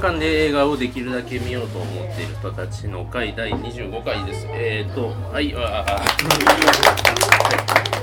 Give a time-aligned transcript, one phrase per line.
[0.00, 4.46] 館で映画をできるだけ見ようと思っている人たちの会第25回です。
[4.48, 6.00] えっ、ー、と、はい、あ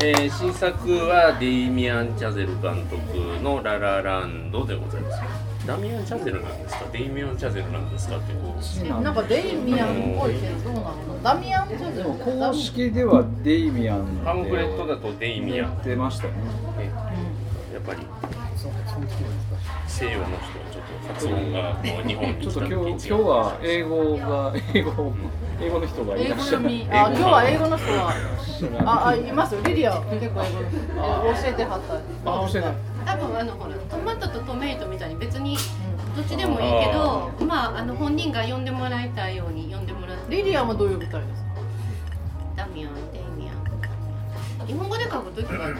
[0.04, 0.77] えー、新作
[1.07, 5.22] はデイミアン・チャゼル監督のララランドでございます。
[5.66, 6.86] ダミアン・チャゼルなんですか？
[6.94, 9.02] デイミアン・チャゼルなんですかってこう。
[9.02, 11.23] なんかデイミアンっぽいけどどうなの？
[11.23, 15.81] ダミアン・チャゼル公式ではデイミアンパンフレットだとデイミアン。
[15.84, 16.34] 出ましたね。
[17.73, 18.02] やっぱり
[19.88, 25.13] 西洋の人はちょっと発音がもう日本ちょっと今日今日は英語が英語
[25.59, 26.66] 英語の人がいらっしゃる。
[26.67, 28.13] あ今日は英語の人は。
[28.85, 30.61] ああいますよリリア結構英語
[31.34, 31.94] 教えてはった。
[31.95, 32.98] あ教えて。
[33.05, 35.58] 多分あのほらトマトとトメイトみたいに別に
[36.16, 41.47] どっちでもいいけどまああの本人が呼んでもらいたいように呼んでもらってリリアはどう呼びたいですか
[42.58, 45.73] ダミアンデイミアン日本語で書くときは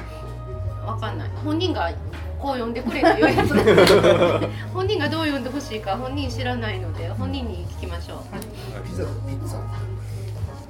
[0.86, 1.30] わかんない。
[1.44, 1.92] 本人が
[2.40, 3.54] こう呼んでくれというやつ
[4.74, 8.20] 本人がどう呼んでほしいか本人知らないので本人に聞きましょう。
[8.88, 9.60] ピザとピッツァ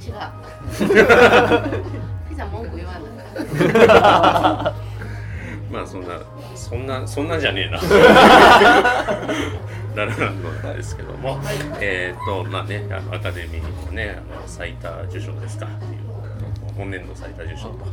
[0.08, 1.82] 違う。
[2.30, 3.00] ピザ文句言わな
[5.72, 6.20] まあそんな
[6.56, 7.80] そんなそんなじゃねえな。
[9.96, 15.66] ララランドなんですけども、はい、えっ、とまあねあのアカデミーのねあの最多受賞ですか。
[15.66, 16.08] っていう
[16.78, 17.86] 本年度最多受賞と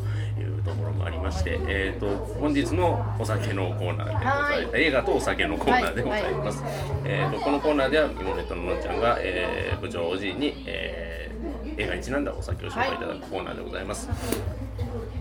[0.65, 4.77] ところもありまして、えーと、本日のお酒のコーナーでございます。
[4.77, 6.73] 映画とお酒のコーナーでございます、はい。
[6.73, 14.09] はい、えーと、このコーナーではミモネとののんちゃんが、えー、部長おじいに、えー、映画にちなんだお酒を紹介いただくコーナーでございます、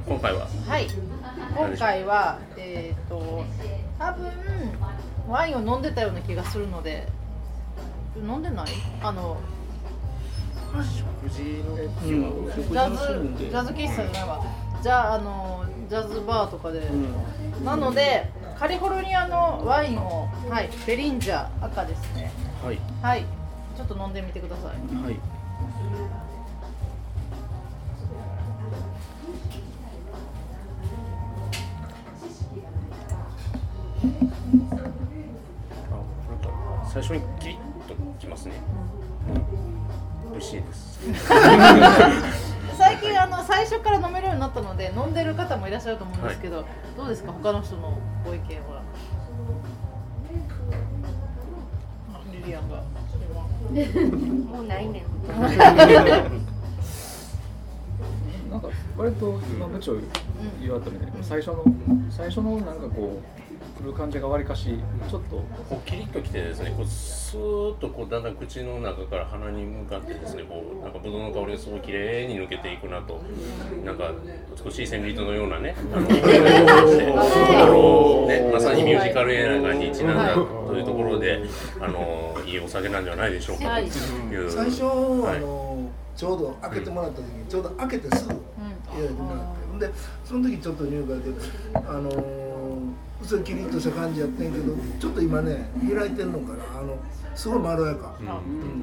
[0.07, 0.47] 今回は？
[0.67, 0.87] はい。
[1.55, 3.43] 今回はえっ、ー、と
[3.99, 4.31] 多分
[5.27, 7.07] ワインを飲んでたような気がするので。
[8.15, 8.67] 飲んでない？
[9.01, 9.41] あの
[10.71, 11.77] 食事の、う
[12.45, 12.97] ん、ジャズ
[13.39, 14.45] ジャズ喫茶じゃないわ
[14.83, 18.29] じゃああのジャズバーとかで、うん、なので
[18.59, 22.29] カリフォルニアのワインをはいベリンジャー赤ですね。
[22.61, 22.79] はい。
[23.01, 23.25] はい。
[23.77, 24.95] ちょっと飲んでみてください。
[25.01, 25.15] はい。
[36.91, 37.57] 最初にキリッ
[37.87, 38.53] ときますね、
[40.25, 40.99] うん、美味しいです
[43.53, 46.65] 最初から飲めるようになったので飲んでる方もいらっしゃると思うんですけど、はい、
[46.97, 47.31] どうですか？
[47.31, 48.81] 他の人のご意見は？
[52.31, 52.77] リリアンが。
[52.77, 55.03] もうないねん。
[58.49, 59.97] なんか割と今部長
[60.59, 61.63] 言われたみたいに、最初の
[62.09, 63.23] 最初のなんかこう
[63.73, 64.79] くる感じがわりかし
[65.09, 65.35] ちょっと
[65.69, 73.21] こうキリッときてですねこうスーッとこうだんだん口の中から鼻に向かってですねこうなんかブドウの香りがすごい綺麗に抜けていくなと
[73.83, 74.11] なんか
[74.63, 81.43] 美しい旋律のようなねあのあのねまさにミュージカル映画にちなんだというところで
[81.79, 84.51] あのいいお酒なんじゃないでしょうかという。
[84.51, 91.31] 最初、はい、あのちょうど開けてもらった時にちょうど開けてすぐ入れてもらって、でその時ちょっと入会で
[91.73, 92.11] あの
[93.23, 96.79] 薄いキリッとした感じやってんけどちょっと今ね開いてんのかな。
[96.79, 96.97] あの
[97.33, 98.23] すごいまろやか、う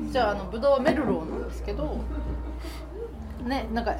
[0.08, 2.02] ん、じゃああのブドウはメルローなんですけど
[3.44, 3.94] ねなんか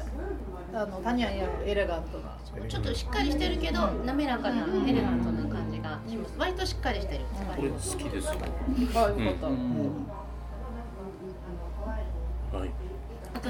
[0.73, 2.37] あのタニアンやエレガントな。
[2.67, 6.33] ちょっとしっかりしてるけど、滑らかなエレガントな感じがします。
[6.37, 7.21] 割としっかりしてる。
[7.55, 10.05] これ好きですあよかった、うん。
[12.51, 12.69] はい。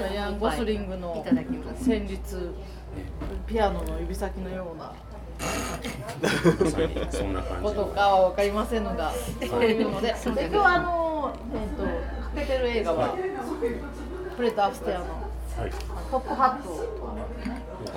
[0.00, 2.54] ライアン・ゴスリングの旋律
[3.46, 4.92] ピアノの指先のような
[7.10, 13.16] そんな感じことかは分かりませんのがそういうのでで今日あの、えーと、かけてる映画は
[14.36, 15.70] フレッド・アフステアの、はい、
[16.10, 16.68] トップハット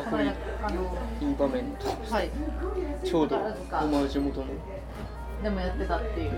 [0.09, 1.75] これあのいい場面
[2.09, 2.31] はい。
[3.03, 4.43] ちょうどオマージュ元
[5.43, 6.31] でもやってたっていう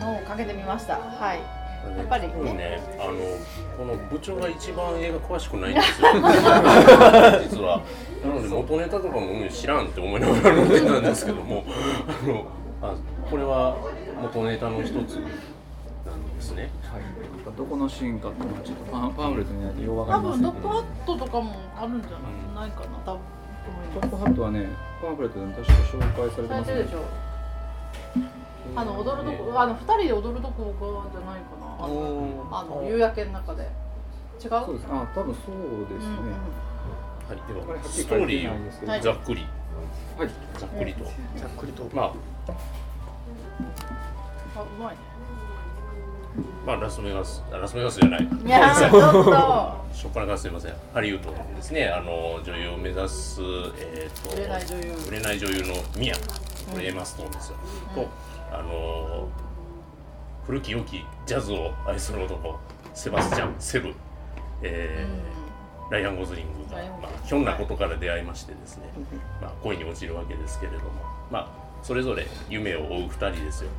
[0.00, 0.96] のをかけてみました。
[0.96, 1.57] はい
[1.96, 2.28] やっぱり。
[2.28, 2.80] ねね。
[2.98, 3.12] あの
[3.76, 6.08] この部長が一番映画詳しくないんですよ。
[7.50, 7.82] 実は。
[8.24, 11.64] なので元ネタとかも知らんって思いながら飲んでたんですけども。
[11.68, 12.46] あの
[12.80, 12.94] あ
[13.28, 13.76] これは
[14.22, 22.22] 元ネタの一つなんですね、はい、どこのシーンかっていうのはちょっとパパンフレットにないとようわかりませんけど多分ドッグハットとかもあるんじゃない,、
[22.54, 22.66] な。
[22.66, 23.20] いかな多分。
[23.94, 24.66] ドッグハットはね
[25.02, 26.86] パンフレットで確か紹介されてますね。
[28.76, 30.64] あの踊るとこあの二人で踊るとこ
[31.04, 33.62] がじゃないかなあのあの夕焼けの中で。
[33.62, 34.50] 違う？
[34.50, 34.86] そうです。
[34.90, 35.54] あ多分そう
[35.88, 36.32] ですね、うんうん、
[37.26, 39.02] はいではストーリーを。
[39.02, 39.46] ざっくり
[40.18, 40.28] はい。
[40.58, 41.04] ざっくりと。
[41.04, 41.88] ざっくりと。
[41.94, 42.12] まあ。
[44.56, 44.96] あうまいね。
[46.66, 48.22] まあラスベガスラスベガスじゃない。
[48.22, 48.98] いやちょっと。
[49.92, 50.74] 初っ端からすみません。
[50.94, 51.88] ハリウッドですね。
[51.88, 53.40] あの女優を目指す
[53.78, 54.94] えっ、ー、と売れない女優。
[55.08, 56.14] 売れない女優のミア
[56.70, 57.56] これエマストーンですよ、
[57.96, 58.08] うん、と
[58.52, 59.26] あの
[60.48, 62.58] 古き良きジャズを愛する男
[62.94, 63.92] セバスチャン・セブ、
[64.62, 68.84] えー、ライアン・ゴズリングが、まあ、ひょんなことから出会いましてですね、
[69.42, 70.90] まあ、恋に落ちるわけですけれども、
[71.30, 73.70] まあ、それぞれ夢を追う2人ですよ、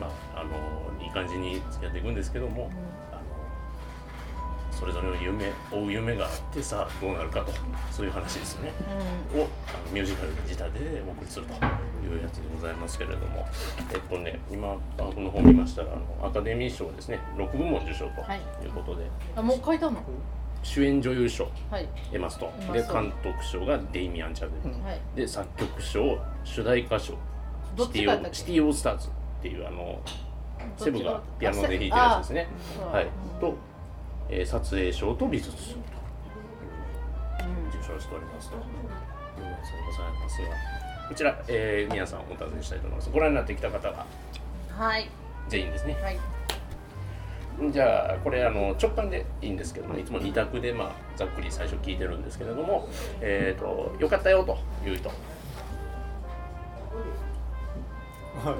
[0.00, 2.70] まあ、あのいい感じに付き合っていくんですけども、
[4.84, 7.52] それぞれの夢追う夢があってさあどうなるかと
[7.90, 8.72] そういう話ですよね、
[9.34, 13.46] をあのミュージカル仕立てでお送りするというやつでございますけれども。
[13.94, 17.18] えっとね今パークの方見ましたらあのアカデミー賞ですね。
[17.38, 18.66] 6部門受賞とい。
[18.66, 20.02] うことで、あもう書いたの？
[20.62, 21.48] 主演女優賞。
[21.70, 21.88] はい。
[22.12, 25.00] エマストで監督賞がデイミアン・チャデル、はい。
[25.16, 27.14] で作曲賞主題歌賞。
[27.78, 29.10] シティオシティオールスターズっ
[29.40, 29.98] ていうあの
[30.76, 32.48] セブがピアノで弾いてるあやつですね。
[32.82, 33.04] あはい。
[33.04, 33.40] うん。
[33.40, 33.54] と、
[34.36, 35.50] えー撮影賞と美術。
[35.56, 35.78] 賞と
[37.40, 37.68] うん。
[37.68, 38.56] 受賞しておりますと。
[38.56, 40.48] いうやつでございますが
[41.08, 43.10] こちら、えー皆さんお尋ねしたいと思います。
[43.12, 44.06] ご覧になってきた方は？
[44.76, 45.08] はい。
[45.48, 45.94] 全員ですね。
[46.02, 46.18] はい。
[47.70, 52.88] じゃあこれあの直感でいいんですけどもいつも2択でまあざっくり最初聞いてるんですけれども
[53.20, 55.12] えっ、とよかったよという人あ
[58.44, 58.56] まう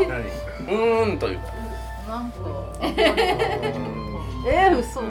[0.00, 1.40] ーんという。
[2.08, 2.36] なんか
[4.46, 5.00] えー、嘘。
[5.00, 5.10] 入っ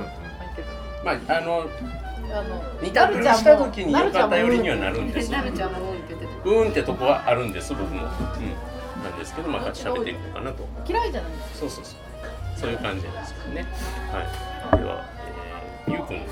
[0.55, 0.67] てる
[1.03, 1.69] まああの
[2.31, 5.37] あの二択にした時によかったよりにはなるんですよ。
[5.37, 10.65] なるちゃんもうんって言ってうーんってとこはあるんです僕も、うん、なんですけどまあ喋っていこうかなと。
[10.87, 11.31] 嫌いじゃない。
[11.53, 11.99] そうそうそう。
[12.57, 13.65] そういう感じですよね。
[14.11, 14.23] は
[14.73, 14.77] い。
[14.79, 15.05] では、
[15.85, 16.25] えー、ゆうくん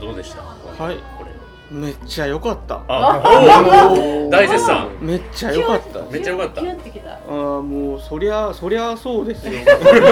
[0.00, 0.42] どうでした？
[0.42, 0.96] はい。
[1.18, 1.30] これ
[1.70, 2.82] めっちゃ良かった。
[2.88, 3.20] あ
[3.92, 4.88] おお大絶賛。
[5.00, 6.00] めっちゃ良かった。
[6.10, 6.60] めっちゃよかった。
[6.60, 7.10] キュンってきた。
[7.10, 7.32] ああ
[7.62, 9.52] もうそりゃそりゃそうですよ。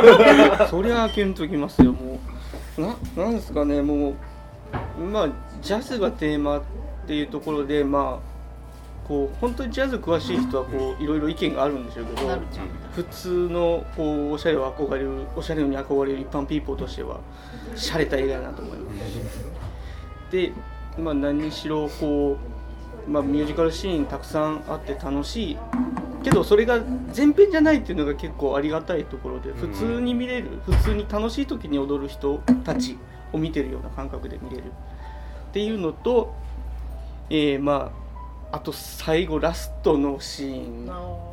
[0.69, 2.19] そりゃキュンときますよも
[2.79, 2.81] う。
[2.81, 5.29] ななんですかねもうまあ
[5.63, 6.63] ジャズがテーマっ
[7.07, 8.37] ていうところでまあ
[9.09, 12.29] こう本当にジャズ詳しい人はこういろいろ意見があるんでしょうけど
[12.95, 17.21] 普通のこうおしゃれを憧れるおしゃれに憧れる一般ピーポーとしては
[17.75, 20.31] 洒落た映画だなと思います。
[20.31, 20.53] で
[20.99, 22.39] まあ何にしろこ
[23.07, 25.59] う、まあ、ミュージカルシーンたくさんあって楽しい
[26.23, 26.81] けどそれが
[27.17, 32.99] 前編じゃないっていうのが結構ありがたいところで普通に見れる普通に楽しい時に踊る人たち
[33.33, 34.65] を見てるような感覚で見れる。
[34.65, 36.35] っていうのと、
[37.31, 38.07] えーまあ
[38.53, 40.87] あと最後ラストのシーン。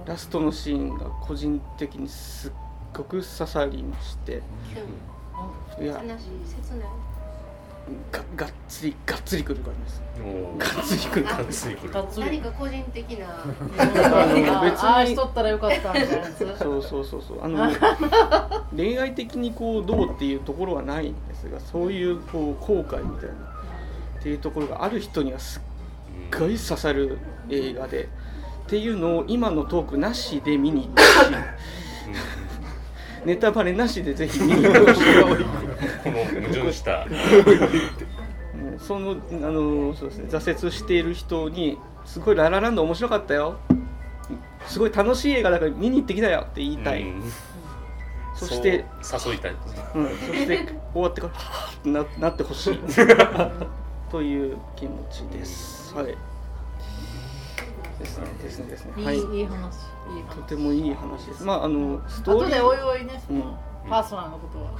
[0.06, 2.52] ラストのシーンが個人的にすっ
[2.94, 4.42] ごく刺さりまして。
[5.80, 6.02] いや。
[6.04, 6.28] 悲しい。
[6.46, 7.13] 切ない
[8.12, 10.04] ががっつりがっつりくる感じです。
[10.24, 11.76] おがっつりくるが感じっつり。
[11.76, 12.26] くるがっつり。
[12.26, 13.28] 何か個人的な。
[13.30, 14.88] あ別に。
[14.88, 16.38] ああしとったらよかったみたいなやつ。
[16.38, 17.44] そうそうそうそう。
[17.44, 17.72] あの
[18.76, 23.36] 恋愛的にこうどうっていうところはないんですがそういうこう後悔みたいな。
[24.20, 27.18] っていうところがある人にはすっごい刺さる
[27.50, 28.08] 映画で。
[28.64, 31.32] っていうのを今のトークなしで見に行ってほしい
[33.26, 35.04] ネタバレなしでぜひ見に行ってほしい。
[36.04, 37.06] この矛盾した
[38.56, 43.58] うんそのあのそうですね挫折している人にすごいララランド面白かったよ。
[44.68, 47.24] すごい楽しい映画だから見に行ってきたよって言いたい、うん。
[48.36, 48.86] そして
[49.28, 49.56] 誘いたい
[49.96, 52.80] うん、そして終わってからはぁってななってほしい。
[54.10, 55.94] という気持ちです。
[55.96, 56.18] はい。
[58.00, 58.94] ですねですねですね。
[58.98, 59.18] いいはい。
[59.18, 61.44] いい話いいと話てもいい話です。
[61.44, 63.60] まああのストーリー後でおいおいねそうんの
[63.90, 64.72] パーソナルのことは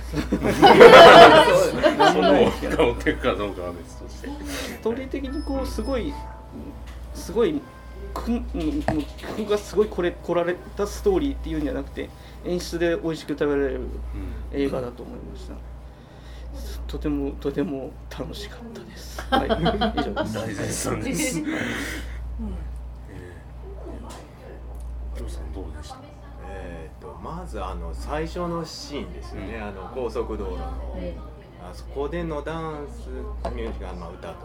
[2.14, 6.14] その結果をてるかどうかは別としてストーリー的にこうすごい
[7.14, 7.62] すごい
[8.14, 9.04] くんうんもう
[9.36, 12.10] 工夫がすごいこれ来られたストーリーっていうんじゃなくて
[12.46, 13.82] 演出で美味しく食べられる
[14.54, 15.56] 映画だと思いました。
[16.88, 19.20] とてもとても楽しかったです。
[19.30, 19.48] はい。
[20.00, 21.42] 以上です。
[25.24, 25.30] 大絶賛です。
[25.30, 25.98] えージョーさんどうでした？
[26.46, 30.58] えー、とまずあの最初のシーンですよね、あの高速道路の、
[31.64, 33.08] あそこでのダンス
[33.56, 34.36] ミュージカルの歌と。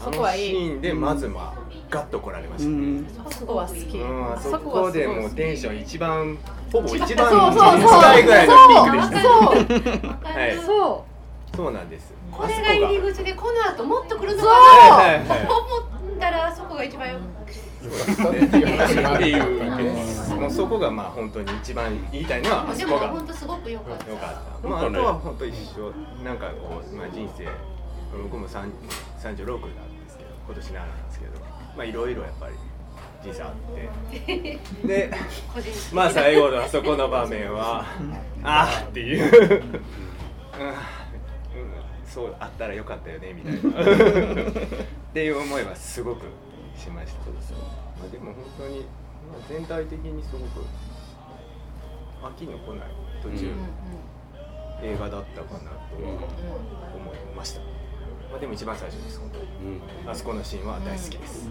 [0.00, 0.50] あのそこはいい。
[0.50, 3.00] シーンでまずまあガッと来られました、ううん。
[3.00, 3.06] ん。
[3.30, 3.80] そこは好き。
[4.02, 6.38] あそそこはこでもうテンション一番
[6.70, 8.00] ほぼ一番 そうそうそう。
[8.00, 9.32] 近いぐらいのピークでしたそう。
[10.24, 10.58] はい。
[10.60, 11.04] そ
[11.56, 12.12] そうなんです。
[12.30, 14.48] これが入り口でこの後もっと来るのか
[14.88, 17.18] なはいはいはい思ったらそこが一番よ
[17.88, 23.08] っていうもうそこがまあ本当に一番言いたいのはあでそこが。
[23.08, 24.10] も本当すごく良かった。
[24.10, 24.68] よかった。
[24.68, 25.92] まあ、あとは本当一緒、
[26.24, 27.48] なんかこう、まあ、人生、
[28.22, 28.72] 僕も三
[29.18, 31.32] 三十六なんですけど、今年7なんですけど、
[31.76, 32.54] まあ、いろいろやっぱり
[33.22, 34.58] 人生あって。
[34.86, 35.10] で、
[35.92, 37.84] まあ、最後のあそこの場面は、
[38.42, 39.54] ああっていう。
[39.54, 39.72] うん。
[42.12, 43.80] そうあったらよかったよねみたいな。
[43.80, 46.26] っていう思いはすごく
[46.76, 47.20] しました。
[48.00, 48.80] まあ、でも本当に、
[49.30, 50.64] まあ、全体的にすごく
[52.22, 52.88] 飽きの来ない
[53.22, 53.52] 途中、
[54.82, 57.60] 映画だったかなと思いました、
[58.30, 59.44] まあ、でも一番最初です本当に、
[60.08, 61.48] あそこのシーンは大好きです、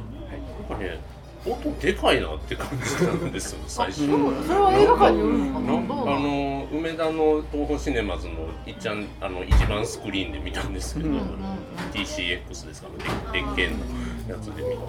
[0.70, 0.80] はい。
[0.80, 1.00] ね
[1.44, 4.06] 音でかいなって感じなんですよ最初。
[4.06, 4.14] それ
[4.60, 11.10] は映画館にあの梅田の東宝シネマズのいっちゃんあの一番スクリーンで見たんですけど、
[11.94, 13.86] TCX ですからね電源の
[14.32, 14.82] やつで見た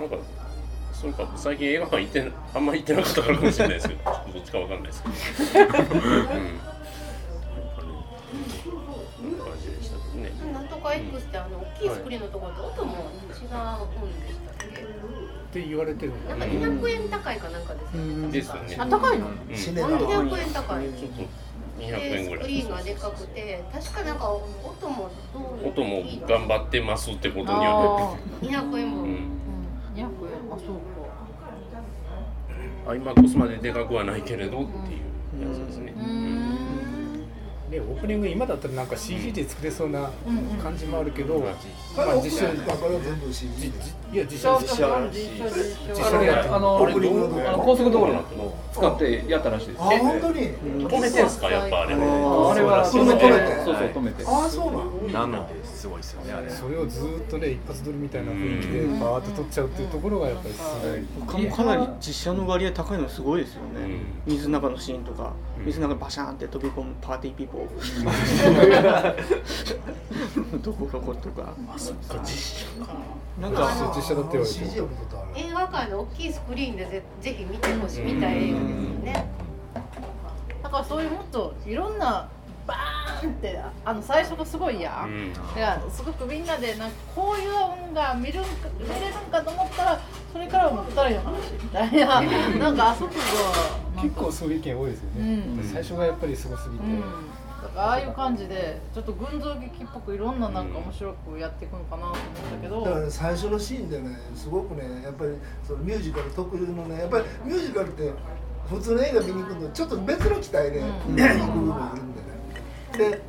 [0.00, 0.16] なんか
[0.92, 5.14] それか最近映画館行ってあんまり行ってなかったからかもしれないですけどちょっとどっちかわかんないですけど、
[5.64, 5.98] うん、なんかね
[9.22, 10.32] いい感じでしたけどね。
[10.52, 12.28] なんとか X ってあの大きいスクリーンの？
[12.28, 13.34] ところと音も違うん。
[13.34, 14.84] でしたっけっ
[15.52, 18.28] て言われてるなんか200円高いかなんかですよね。
[18.30, 19.26] ですよねあ高いの？
[19.28, 19.56] うん。
[19.56, 20.84] シネマ200円高い。
[20.92, 21.22] ちょっと
[21.78, 22.38] 200で円ぐらい。
[22.38, 29.24] スクリーンがでかくて確かなんか音もどう音も頑張ってますってことによあって200円分、うんーうん。
[29.94, 30.06] 200円？
[30.52, 30.76] あそう
[32.86, 32.90] か。
[32.90, 35.92] アイマックスまででかくはないけれどっていうやつですね。
[35.96, 37.14] うーん。
[37.70, 40.10] ねオープニング今だったらなんか CG で作れそうな
[40.62, 41.44] 感じもあるけど、うん
[41.96, 44.04] まあ実写まあこれは全部 CG で。
[44.12, 46.78] いや実写実写実写でやっあの
[47.58, 49.80] 高速道路も使ってやったらしいです。
[49.80, 50.50] あ本当に？
[50.52, 51.50] 止めてんすか？
[51.50, 51.94] やっぱあれ。
[51.94, 52.02] あれ
[52.62, 56.50] は止めてねそうそう止めてああそうなんなのですごいですよねあれ。
[56.50, 60.60] それをずーっとね一発撮りみたいな雰囲気でバーッと撮っちゃうっていうところがやっぱりす
[61.32, 61.48] ごい。
[61.48, 63.68] かかなり実写の割合高いのすごいですよね、
[64.26, 65.32] う水の中のシーンとか
[65.64, 69.14] 水の中にバシャーンって飛び込む party people。
[70.62, 71.54] どこがことか
[73.40, 74.60] なんか実写だって言われて
[75.36, 79.26] 映画館の大きいスクリーンでぜぜひ見てほしい見たい映画ですよね。
[80.62, 82.28] だからそういうもっといろんな
[82.66, 85.32] バーンってあの最初がすごいやん、うん。
[85.32, 90.00] だからすごくみんなでなんかこういう音が見るんか見れるんかと思ったら
[90.32, 92.20] それからはもう二人の話みたいな。
[92.58, 93.14] なんかあそこ
[93.96, 95.70] が結構そういう意見多いですよね、うん。
[95.72, 97.02] 最初がやっぱりすごすぎて、うん
[97.64, 102.18] だからああいう感じでちょっと群像劇っぽくいろんななんか面白くやっていくのかなと思っ
[102.52, 105.30] たけど、だからね最初のシーンでねすごくねやっぱり
[105.66, 108.12] そのミュージカル特有のねやっぱりミュージカルって
[108.68, 110.86] 普通の映画見に行くのとちょっと別の期待で、うん。
[110.86, 113.10] 行く部分がいるんでね。
[113.10, 113.22] で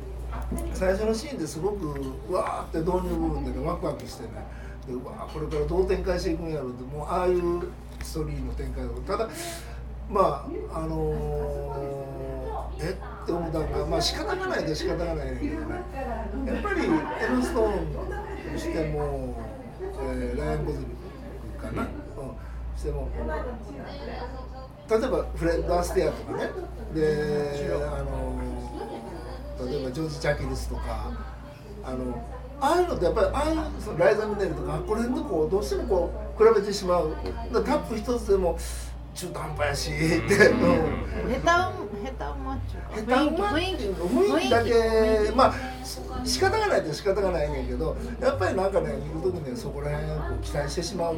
[0.74, 1.86] 最初のシーンですごく
[2.28, 4.28] うわーって導入部分でねワクワクしてね。
[4.86, 7.62] でうわーこれからどう展開していくんやろうってもうああいう
[8.02, 8.90] ストーリーの展開を。
[9.00, 9.28] ただ
[10.08, 11.95] まああのー、
[12.80, 12.90] え？
[12.90, 15.82] って思ったのがまあ仕方がないで仕方がないねんけどね。
[16.46, 17.70] やっぱりエマ・ストー
[18.50, 19.36] ンにしても、
[20.00, 21.88] えーライアン・ゴズリンかな、うん、
[22.78, 23.08] しても。
[24.88, 26.50] 例えばフレッド・アステアとかね。
[26.94, 28.40] であの
[29.68, 31.10] 例えばジョージ・ジャキルスとか。
[31.84, 32.20] あの
[32.58, 37.14] ああいうのってやっぱりああいうそのライザ・ミネルとかこの辺とこうどうしてもこう比べてしまう。
[37.52, 38.58] だタップ一つでも
[39.16, 40.28] 中途半端やしって、う。
[40.28, 43.14] ん、下手う下手うまっちゅうか。
[43.14, 45.54] 下手うまい雰囲気雰囲気だけまあ
[46.24, 51.16] 仕方がないと仕方がないねんけどやっぱりなんかね見る時にねそこら辺を期待してしまう、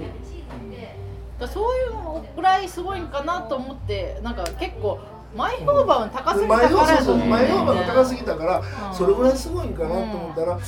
[1.52, 5.00] そういうのぐらいすごいんかなと思ってなんか結構
[5.37, 8.95] 前評判高すぎたからやとそうそう思う前評判が高すぎぎたから、うん。
[8.95, 10.61] それぐらいすごいんかなと思ったら、うん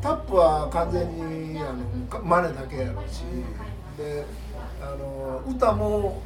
[0.00, 3.24] タップは完全にあのか真似だけやろうし
[3.98, 4.24] で
[4.80, 6.22] あの歌も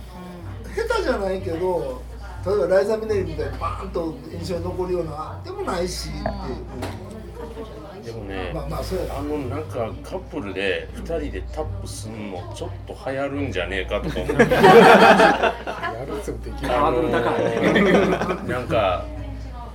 [0.75, 2.03] 下手じゃないけど
[2.47, 9.19] 例えばライザ・ミネリみたいにバーンと印象に残るようなでもないしっていう、でもね、まあまあそうやな。
[9.19, 16.77] あのなんかカップルで2人でタップすんのちょっと流行るんじゃねえかとか思 ってやるつもできない。
[16.77, 19.05] あのーなんか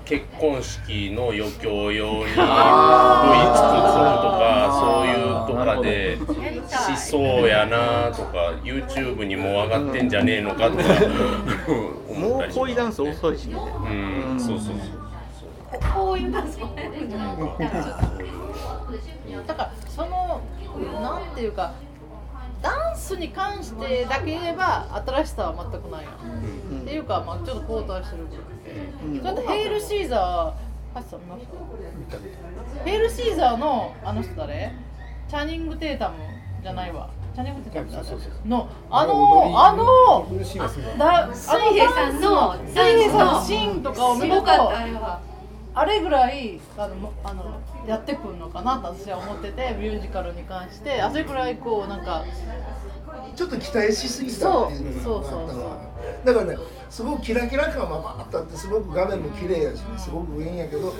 [0.05, 2.45] 結婚式の余興用に V 作ると
[4.37, 6.17] かそういうとかで
[6.95, 10.83] しそうやなとか YouTube にも上がってんじゃねえのかとか
[12.09, 13.55] 思もうったりとか恋ダンス遅いしね。
[13.55, 14.39] うん。
[14.39, 14.75] そうそうそう。
[15.93, 17.09] こういうダンスもやるん。
[17.09, 17.37] じゃない
[19.47, 20.41] だからその
[21.01, 21.73] なんていうか
[22.61, 26.13] ダンスに関してだけ言えば新しさは全くないやん、
[26.85, 28.35] っていうかまあちょっと交代してる部
[29.07, 30.65] 分で、だってヘイルシーザー。
[30.95, 32.85] ハチさん見ました。
[32.85, 34.71] ヘイルシーザーのあの人誰？
[35.27, 36.15] チャニング・テータム
[36.63, 37.09] じゃないわ。
[37.33, 38.09] チャニング・テータム
[38.47, 45.19] のあのあの水平さんの水平さんのシーンとかを見るとあれは
[45.73, 51.01] あれぐらいあのもあのやってくるのかなと私は思っててミュージカルに関して。
[51.01, 52.23] あそれぐらいこうなんか
[53.35, 55.77] ちょっと期待しすぎたっていうのがあったわ
[56.25, 56.57] だからね
[56.89, 60.93] すごくキラキラ感はバーッとあってすごく画面も綺麗やし、ね、すごくいいんやけど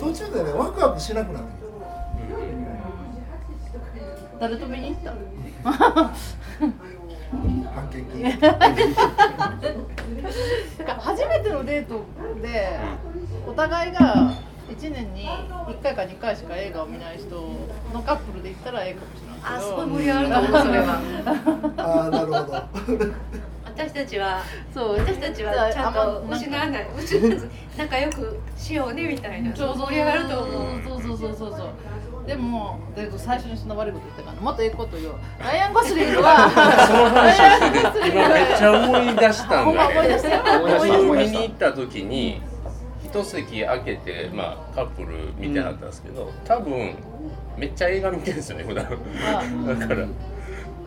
[0.00, 1.54] 途中でねワクワクしなくなってき
[4.38, 5.14] た誰と見に行った？
[7.74, 8.62] 判決聞いてだか
[10.84, 12.04] ら初めてのデート
[12.42, 12.78] で
[13.46, 14.32] お互いが
[14.68, 17.30] 1年に1回か2回しか映画を見ない人
[17.94, 19.68] のカップルで言ったらええかもしれないあけど。
[19.68, 21.00] すごい盛り上がると思うそれは。
[21.78, 22.62] ああなるほど
[23.76, 24.98] 私たちはそう。
[24.98, 29.54] 私たちはちゃんと失わない失わず仲良くしようねみたいな。
[29.56, 32.26] そうそう盛り上がると思うそうそうそうそうそう。
[32.26, 35.16] でもで最初にそんな悪いこと言ったからもっといいこと言おう。
[35.40, 36.48] ライアン・ゴスリングは
[36.86, 40.28] その話をしてて今めっちゃ思い出した ほんだね思い出した。
[40.52, 40.86] よ思い出した。
[40.86, 42.42] 見思い出したに行った時に
[43.04, 46.94] 一席空けて、まあ、カップル見てはったんですけど、多分
[47.58, 48.86] めっちゃ映画見てるんですよね普段。
[49.78, 50.06] だから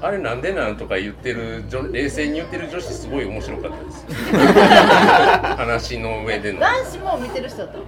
[0.02, 4.06] あれなんでなんとか言ってる女冷静に言ってる女子すごい面白かったです。
[5.58, 6.60] 話の上での。
[6.60, 7.84] 男子も見てる人だったの？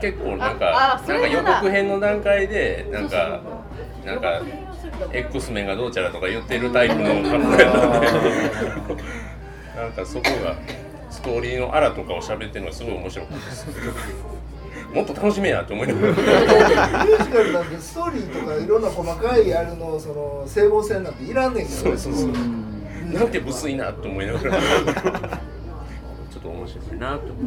[0.00, 1.18] 結構なんあかな。
[1.18, 3.40] んか予告編の段階でなんか
[4.04, 4.40] なんか
[5.12, 9.02] X メンがどうちゃらとか言ってるタイプのカップルやったんで
[9.76, 10.54] なんかそこが
[11.10, 13.66] ストーリーのあらとかを喋ってるのがすごい面白かったです
[14.94, 16.06] もっと楽しめやって思いながら。
[16.06, 22.30] ミュージカルなんてストーリーとかいろんな細かいあれのその整合性なんていらんねんけどそうそうそう。
[23.12, 24.60] なんて無粋なって思いながら。
[24.60, 27.40] ちょっと面白いなって思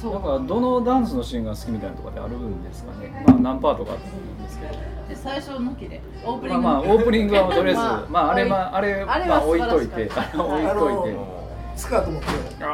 [0.00, 0.20] そう。
[0.22, 3.24] かどのダンスのシーンが好きみたいなとかってあるんですかね。
[3.26, 4.72] まあ何パートかあったと思うんですけど。
[5.08, 10.02] で最初抜きでオープニまあングまあオープニングはとりあえずまあまああれまああれはまあ置いといて。
[10.10, 11.37] 置いあといて
[11.78, 12.28] のスカート持って
[12.64, 12.66] あ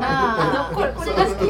[0.00, 1.46] ああこれこれが好きう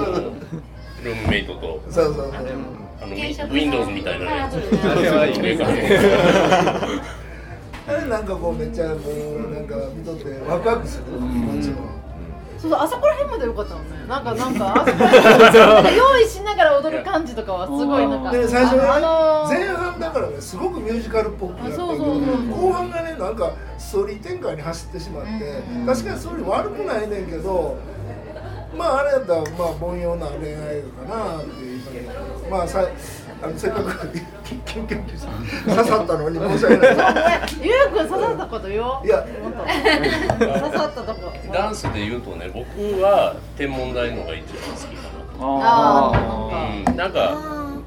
[1.05, 1.23] ルー。
[1.23, 3.15] ムメイトとそうそうそうあの
[3.55, 5.71] Windows みたいなあれはいい上から
[7.87, 11.98] あれなんかこうめっちゃもうなんか見とってワクワクするもちろん
[12.59, 13.87] そうそうあそこら辺まで良かったのね。
[14.09, 19.49] なんかなんか あそこら辺なんか用意しながら踊る感じとかはすごいなんかで最初ねあのー。
[19.49, 22.17] 前半だからねすごくミュージカルっぽくやったけどそうそうそう。
[22.63, 25.87] 後半がねなんかストーリー展開に走ってしまってうん。
[25.87, 27.77] 確かにストーリー悪くないねんけど
[28.77, 31.81] まああれやったらまあ凡庸な恋愛画かなっていう
[32.51, 32.81] まあさ
[33.43, 34.09] あのせっかく。
[34.65, 37.49] キュンキュンキュン刺さったのに申し訳ない。
[37.63, 39.23] ゆうくん刺さったこと言おういや
[40.39, 42.67] 刺さったとこダンスで言うとね僕
[43.01, 45.09] は天文台のが一番好きか
[45.41, 46.13] あ
[46.87, 47.83] あな、うん、なんか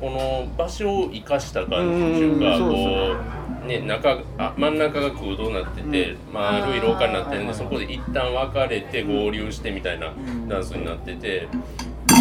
[0.00, 10.12] この場所を生かした感じっていうかうんそうそうこうね中あ真ん中が空洞になってて、丸い廊下になってるんでそこで一旦分かれて合流してみたいな
[10.48, 11.48] ダンスになってて。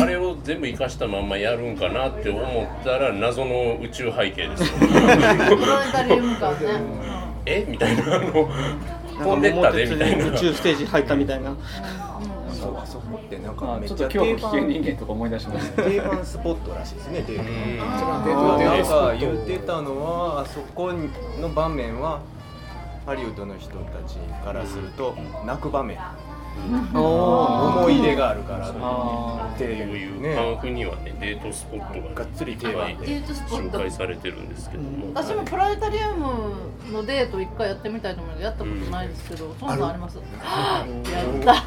[0.01, 4.69] あれを全部生かしたまんまやるんかなって思ったら謎の宇宙背景ですよ。
[7.45, 7.65] え？
[7.67, 8.15] みたいな。
[8.15, 8.49] あの
[9.23, 10.27] 飛んでったでみたいな。
[10.27, 11.55] 宇宙ステージ入ったみたいな。
[12.51, 17.77] そうあそこってなんかあめっちゃちょっと今日定番危険人間とか思い出しました定番スポットらしいですね定番うん。
[17.77, 17.83] な
[18.81, 20.93] んか言ってたのはあそこ
[21.39, 22.21] の場面は
[23.07, 25.97] ハリウッドの人たちからすると泣く場面
[26.93, 33.77] 思い出があるからっあていいううパンねフにはねデートスポットががっつり定番はいデートスポット。
[33.79, 40.17] 紹介されてるんですけども、私もプラネタリウムのデート一回やってみたいと思うけどやったことないですけど、そんなんあります？
[40.17, 40.25] やっ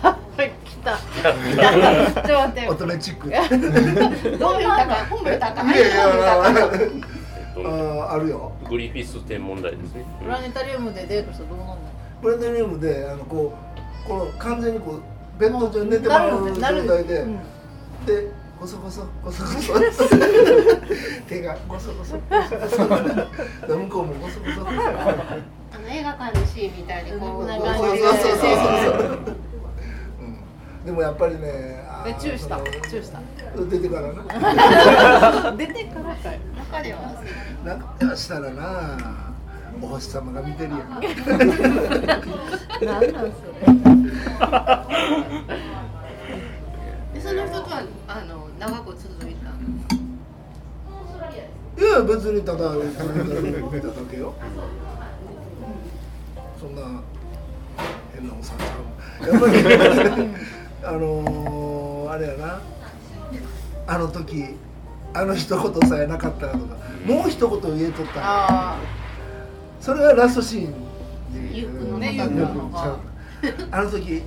[0.02, 0.18] た。
[0.36, 0.48] 来
[0.84, 0.96] た。
[0.96, 2.68] ちょっと待って。
[2.68, 3.28] 乙女チック。
[3.32, 3.58] い本
[4.54, 6.70] 部言ったか本部言ったかやいやいや
[7.56, 8.52] えっああるよ。
[8.68, 11.78] グリフィス天文台ですね、プラネタリウムでデートしたらどうなんの？
[12.22, 15.00] プラネタリウムであのこうこの完全にこう
[15.40, 17.38] ベッド上に寝てもらう状態で、うん。
[18.06, 18.28] で
[18.60, 19.72] ゴソゴソゴソゴソ。
[21.28, 22.16] 手がゴソゴソ。
[22.16, 22.20] ゴ
[22.68, 22.96] ソゴソ
[23.66, 24.60] で 向こうもゴソゴソ。
[24.64, 24.78] ゴソあ
[25.78, 28.24] の映画館のシーンみたいにこうなんそうかそうそうそうそ
[28.90, 28.92] う。
[30.20, 30.22] う
[30.82, 30.84] ん。
[30.86, 32.56] でもやっぱりねでチューした？
[32.58, 33.18] チューした？
[33.70, 34.22] 出てからな。
[35.56, 36.38] 出てからかい。
[36.56, 36.98] 中では。
[37.64, 38.98] なんかしたらな
[39.82, 40.78] お星様が見てるやん。
[40.90, 41.08] なんな
[43.22, 43.72] んそれ。
[43.74, 43.83] で
[47.20, 49.50] その人とはあの長く続いた。
[51.76, 54.32] いや別にただプラネタリウム見ただけよ
[56.60, 57.02] そんな
[58.14, 58.66] 変なおっさんちゃ
[59.20, 59.52] うやっぱり
[60.84, 62.60] あのー、あれやな。
[63.87, 64.56] あの時
[65.12, 66.76] あの一言さえなかったらとか。
[67.04, 68.76] もう一言言えとった。
[69.80, 70.72] それがラストシーン
[71.32, 71.40] で。
[71.40, 72.98] ねまたゆっくんのちゃう
[73.70, 74.22] あの時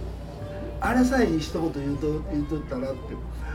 [0.80, 3.00] あれさえ一言言うと言うとったらって。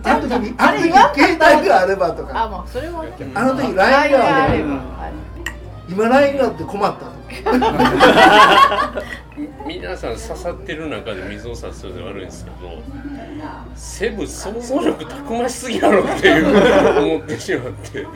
[0.05, 5.13] あの時にあの時あれ言わんかった携帯があればとあかもうそれはねあの時 LINE ラインがあれば。
[5.89, 7.13] 今 LINE があって困った
[9.67, 12.57] 皆さん刺さってる中で水を差すようで悪いんですけど
[13.75, 18.07] セブ想像力たくましすぎやろっていう思ってしまって。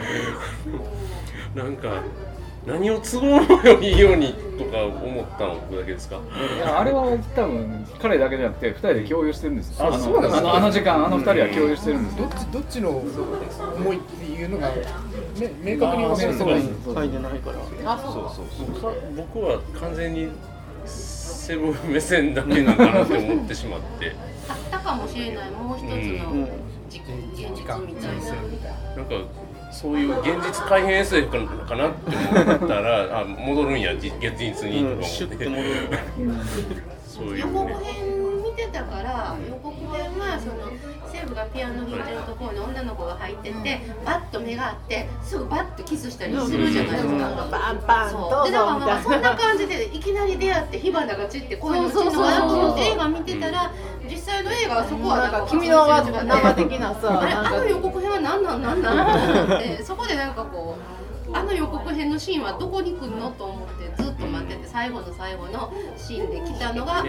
[1.55, 2.03] なんか
[2.67, 5.55] 何を都合のよいいようにとか思ったの？
[5.71, 6.17] 僕だけですか？
[6.17, 9.81] いやあれは多分彼だけじゃなくて2人で共有してるんです。
[9.81, 10.39] あのそうなんですか？
[10.39, 12.17] あのあの時間あの2人は共有してるんです。
[12.17, 14.75] どっちどっちの思いっていうのが、ね、
[15.63, 17.09] 明確に分かるそう書い。
[17.09, 20.29] てないからあそうそう僕は僕は完全に
[20.85, 24.13] セブン目線だけなのかなって思ってしまって。
[24.49, 25.51] あったかもしれない。
[25.51, 26.41] もう一つうん。
[26.43, 26.49] の
[26.89, 28.35] 時現実みたいな。
[28.97, 29.15] なんか
[29.71, 36.83] そういう現実改変 SF かかなって思ったらあ戻るんやじ現実にとかうん、シュッて戻思ってる。
[37.07, 40.71] そういう予告ね編見てたから予告編はその
[41.27, 47.49] 西武がピアノ弾いてるところに女の子が入っててバッと目があってすぐバッとキスしたりするじゃないですか。
[47.51, 48.43] バンバンどそう。
[48.43, 53.73] うでだからそんな感じでいきなり出会って火花が散って恋に落ちるのかなと思って映画見てたら
[54.09, 60.97] 実際の映画はそこはなんか君の輪とか生的なさあれあの予告編は何なん何なんと思ってそこでなんかこう
[61.37, 67.05] あの予告編のシーンはどこに来るのと思ってずっと待ってて最後の最後のシーンで来たのが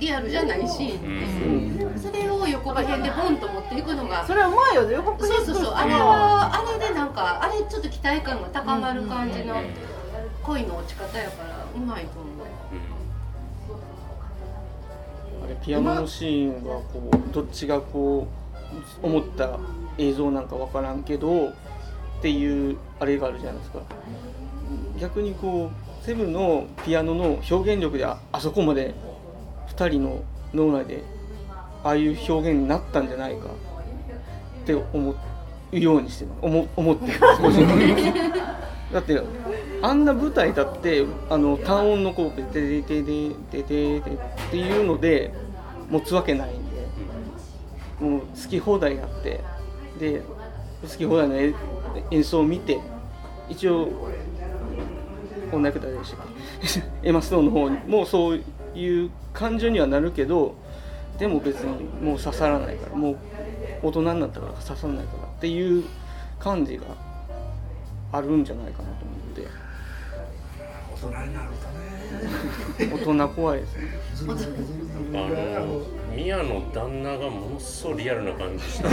[0.00, 4.26] リアルじゃないシーンで、それを予告編でボンと持っていくのが。
[4.26, 4.94] それうまいよね。
[4.94, 5.74] 予告編そうそうそう。
[5.74, 9.56] あれはあれでなんかあれちょっと期待感が高まる感じの
[10.42, 12.30] 恋の落ち方やからうまいと思う。
[15.44, 18.26] あれピアノのシーンはこうどっちがこ
[19.02, 19.58] う思った
[19.98, 21.52] 映像なんかわからんけどっ
[22.22, 23.80] ていうあれがあるじゃないですか。
[24.98, 28.94] 逆にこうセブンのピアノの表現力でああそこまで
[29.76, 30.22] 2人の
[30.54, 31.02] 脳内で
[31.84, 35.14] ああいう表現になったんじゃないかって思
[35.72, 37.18] うようにして思思ってる。
[37.40, 37.56] 少し
[38.92, 39.22] だって
[39.82, 44.02] あんな舞台だってあの単音のこう「テテテテテテテ」っ
[44.50, 45.32] ていうので
[45.88, 46.86] 持つわけないんで
[48.00, 49.40] もう好き放題やって
[50.00, 50.20] で
[50.82, 51.54] 好き放題の演
[52.10, 52.80] 演奏を見て
[53.48, 53.88] 一応
[55.52, 56.26] 音楽誰でしたっ
[57.02, 57.06] け？
[57.08, 58.40] エマ・ストーンの方もそう
[58.74, 60.54] いう感情にはなるけど
[61.18, 63.16] でも別にもう刺さらないからもう
[63.82, 65.84] 大人になったから刺さらないからっていう
[66.38, 66.84] 感じが
[68.12, 69.70] あるんじゃないかなと思って。
[70.92, 71.48] 大人になる
[72.78, 72.92] とね。
[72.92, 74.00] 大人怖いですね。
[75.12, 75.34] ある
[75.66, 75.80] の
[76.14, 78.92] 宮の旦那がものすごいリアルな感じしたい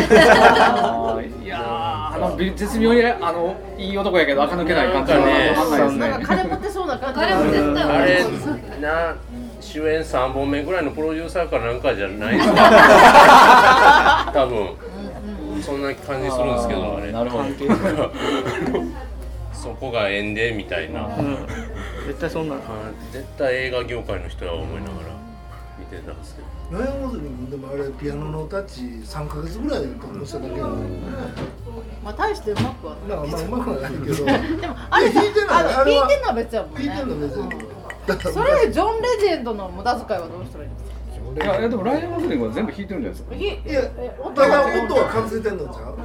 [1.47, 8.23] やーあの絶妙にあのいい男やけど垢抜けない感じがなんかね金持ってそうな感じあれ
[8.79, 9.15] な
[9.67, 14.31] 主演3本目ぐらいのプロデューサーかなんかじゃないですか。
[14.33, 14.69] 多分。
[15.61, 17.11] そんな感じするんですけどあれ。
[17.11, 17.43] なるほど。
[17.43, 17.67] 関 係
[19.51, 21.37] そこが縁でみたいな、うん。
[22.07, 22.55] 絶対そんな
[23.11, 24.87] 絶対映画業界の人は思いながら
[25.77, 26.79] 見てたんですけど。
[26.79, 30.75] ライアン・ゴズリングでもあれピアノのタッチ3ヶ月ぐらいで録音しただけなの
[32.03, 34.25] まあ大してうまくはまあまあうまくはないけど。
[34.61, 36.85] でもあれさ弾いてないあのは別やもんね。
[36.87, 37.76] 弾いてんの別にだから
[38.31, 41.45] それジョン・レジェンドの無駄遣いはどうしたらいいんですか？
[41.45, 43.35] いやいやでもライアン・ゴズリングは全部弾いてるんじゃないですか。
[43.35, 45.97] ひいやだからは音は感じてんのちゃう？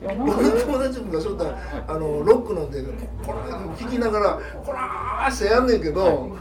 [0.00, 2.84] 僕の友達もがしょったらあのロックので
[3.26, 6.36] これ弾きながらこらーしてやんねんけど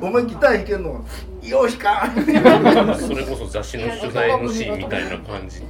[0.00, 1.04] お前ギター弾けんの
[1.44, 5.62] よう弾かんそれこそ雑誌の取材のシーンみたいな感じ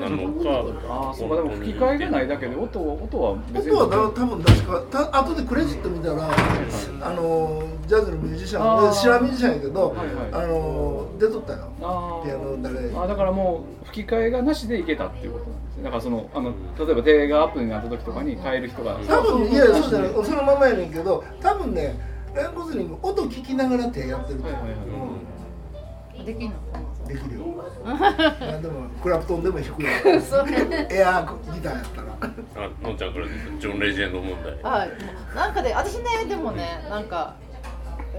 [0.00, 0.50] なのか
[0.88, 3.72] ああそうかでも吹き替えがないだけで音音は別に。
[3.72, 8.92] 音はだ多分確かた後でクレジット見たらあのジャズのミュージシャンあー。
[8.92, 10.44] 知らんミュージシャンやけど、はいはい。
[10.44, 11.58] あの出とったよ。
[11.82, 12.78] あピアノ誰。
[12.96, 15.82] あだからもう吹き替えがなしでいけたっていうことなんですね。
[15.84, 20.10] だからそのあの例えば手がアップになった時とかに変える人が多分いやそうじゃない。
[20.24, 21.98] そのままやねんけど多分ね
[22.34, 24.68] ラン・ゴズリング音聞きながら手やってるとはいはいは
[26.22, 26.56] いできんの
[27.08, 27.64] できるよ。
[27.84, 29.88] なんでもクラプトンでも弾くよ。
[30.90, 32.08] エアーギターやったら。
[32.20, 33.26] あのんちゃんから
[33.58, 34.52] ジョン・レジェンド問題。
[34.62, 34.90] はい、
[35.34, 37.34] なんかで私ねでもねなんか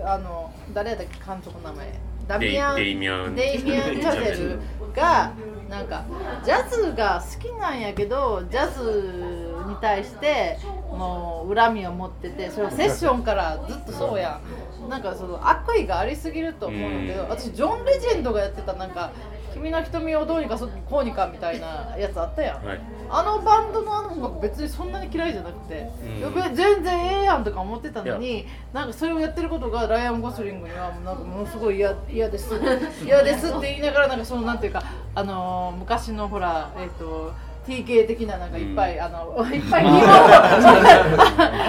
[0.06, 2.00] あの誰だっけ監督の名前。
[2.28, 2.76] ダミアン。
[2.76, 3.36] デイデイミアン。
[3.36, 4.60] デイミアン・チャゼル
[4.96, 5.32] が
[5.70, 6.04] なんか
[6.44, 10.58] ジャズが好きなんやけどジャズに対して
[10.90, 14.42] もう恨みを持っててそれはセッションからずっとそうやん
[14.88, 17.30] なんかその悪意がありすぎると思うんだけどうん。
[17.30, 19.12] 私ジョン・レジェンドがやってたなんか
[19.54, 22.66] 「君の瞳をどうにかそこうにか」みたいなやつあったやん。
[22.66, 22.80] はい。
[23.12, 25.90] あのバンドのあの音楽別にそんなに嫌いじゃなくて、
[26.24, 26.56] うん。
[26.56, 32.54] 全然ええやんとか思ってたのになんかそれをやってることがライアン・ゴスリングにはもうなんかものすごい嫌 嫌です。
[33.04, 34.84] 嫌ですって言いながらなんかそのなんていうか
[35.16, 37.32] あのー昔のほらえっ、と
[37.70, 39.86] TK 的ななんかいっぱい、あの いっぱい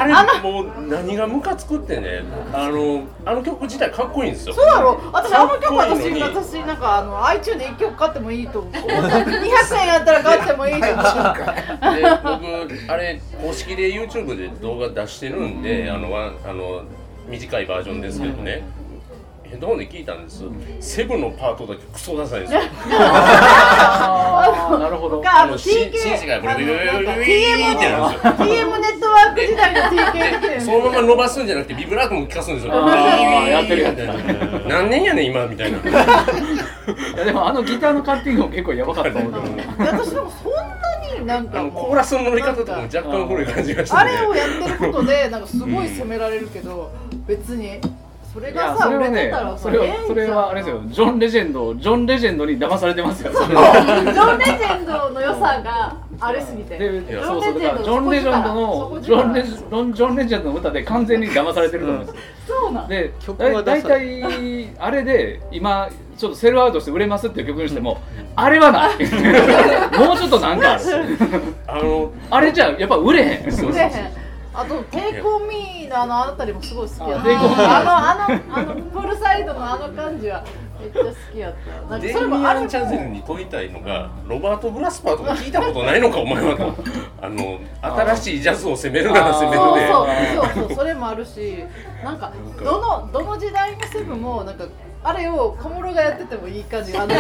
[0.00, 0.14] あれ
[0.50, 4.54] もう何がムカつくってねあのあの曲自体かっこいいんですよ。
[4.54, 4.98] そうやろ？
[5.12, 8.72] 私あの曲私私なんかあの iTunes で1曲買ってもいいと思う。
[8.72, 11.04] 200円やったら買ってもいいと思う。
[11.96, 16.82] で僕あれ公式で YouTube で動画出してるんで、あのわあの
[17.28, 18.62] 短いバージョンですけどね、
[19.50, 20.44] ヘッドホンで聞いたんです、
[20.78, 22.60] セブンのパートだけクソダサいんですよ。
[24.78, 25.20] なるほど。
[25.20, 26.60] かあの TK TM ネッ
[29.00, 32.72] トワーク時代の TK 的なでそのまま伸ばすんじゃなくてビブラートも聞かすんですよ。
[32.74, 34.68] やってるやってる。
[34.68, 35.78] 何年やねん今みたいな。
[35.82, 35.82] い
[37.18, 39.32] やでもあのギターのカッティングも結構やばかったもん
[39.78, 46.92] 私でもそんなになんあかコーラスの乗り方とかも若干古い感じがしてあれをやってることでなんかすごい責められるけど、
[47.26, 47.80] 別に
[48.32, 53.32] それいやがさそれはねそれはそれはあれですよジョン・レジェンドジョン・レジェンドに騙されてますよ。
[53.32, 56.78] ジョン・レジェンドの良さがありすぎて。
[57.12, 57.60] そうそう。
[57.60, 62.14] だからジョン・レジェンドのジョンレジジョン・レジェンドの歌で完全に騙されてると思うんです。
[62.14, 62.88] よそうなん。
[62.88, 63.82] で曲はだい
[64.78, 68.00] あれで今ちょっとセルアウトして売れますっていう曲にしても、
[68.36, 68.98] あれはない。
[69.98, 70.82] もうちょっとなんかある。
[71.66, 73.68] あのあれじゃやっぱ売れへん。
[73.68, 80.42] 売れへんあと「テイクオンミーのあのあの辺りもすごい好きやったあのあのあのプールサイドのあの感じは
[80.80, 81.80] めっちゃ好きやった。
[81.82, 86.56] なんかデイそれもあれミアン・チャゼルに問いたいのがロバート・グラスパーとか聞いたことないのかお前は。
[86.56, 86.74] と
[87.22, 90.68] あの新しいジャズを攻めるなら攻めるで そうそうそう。
[90.68, 91.64] そうそれもあるし。
[92.02, 92.32] なんか
[92.64, 94.64] どのどの時代のセブンもなんか
[95.04, 97.14] あれを小室がやっててもいい感じ あの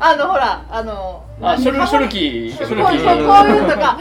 [0.00, 2.56] あのほらあのあショルショルキー。
[2.56, 3.98] ショルキそうこうーいうのが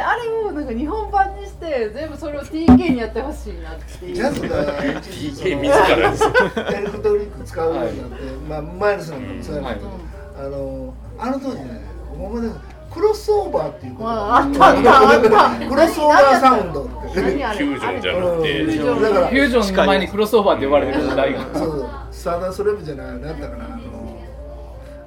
[0.00, 4.14] 全てあれをなんか日本版にして全部それを TK にやってほしいなっていう。
[4.14, 6.24] ジャズが TK 自らです。
[6.24, 8.16] エレクトリック使うようにな。
[8.16, 9.98] って、まあマイルスなんかもそうやけど、はい
[10.38, 11.82] あのあの当時ね
[12.16, 12.50] まね
[12.90, 15.22] クロスオーバーっていうことああったあったあっ
[15.58, 15.66] た。
[15.68, 17.20] クロスオーバーサウンドって。
[17.22, 17.58] 何あれ？
[17.58, 18.60] フュージョンじゃなくて。
[18.60, 19.02] うんフュージョン。
[19.02, 21.40] だからフュージョンの前にクロスオーバーって呼ばれてる時代が。
[21.54, 21.86] そう。
[22.10, 23.80] サーダーストレブじゃない何だったかなあの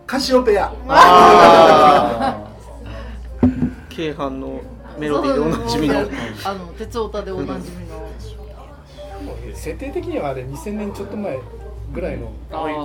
[0.06, 0.72] カシオペア。
[0.88, 2.38] あ
[3.90, 4.62] 京阪 の
[4.98, 5.96] メロディーでおなじみの。
[6.00, 8.08] あの鉄オタでおなじみの。
[9.54, 11.40] 設定的にはあれ2000年ちょっと前
[11.94, 12.32] ぐらいの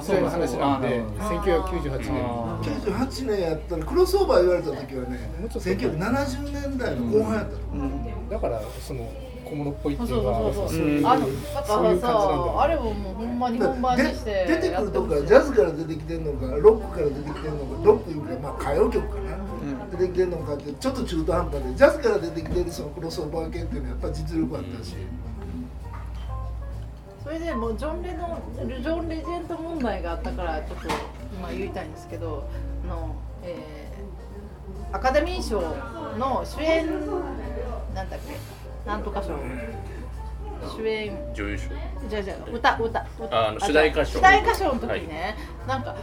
[0.02, 2.24] そういう話なんであ1998年。
[2.24, 9.10] あ98年やったらクロスオーバー言われた時はねもうちょっと1970年代の後半やったの、だからその
[9.44, 19.27] 小物っぽいっていうかそうそうそううんあのだからそういう感じなんださあれももうほんま日本版にでして出てくるとこからジャズから出てきてんのかロックから出てきてんのかロックいうかまあ歌謡曲かな、
[19.98, 24.94] 出てきてんのかってちょっと中途半端でジャズから出てきてるそのクロスオーバー系っていうのはやっぱ実力あったし、
[27.24, 30.88] それでもうジョン・レノンジョン・レジェンド問題があったからちょっと
[31.38, 32.48] 今言いたいんですけど
[32.84, 33.98] あの、えー
[34.90, 35.60] アカデミー賞
[36.16, 36.86] の主演
[37.94, 38.88] なんだっけ？
[38.88, 39.38] なんとか賞。
[40.74, 41.14] 主演。
[41.34, 41.68] 女優賞。
[42.08, 43.38] じゃあじゃあ歌歌歌。
[43.38, 44.18] ああの主題歌賞。
[44.18, 45.94] 主題歌賞の時ね、なんか、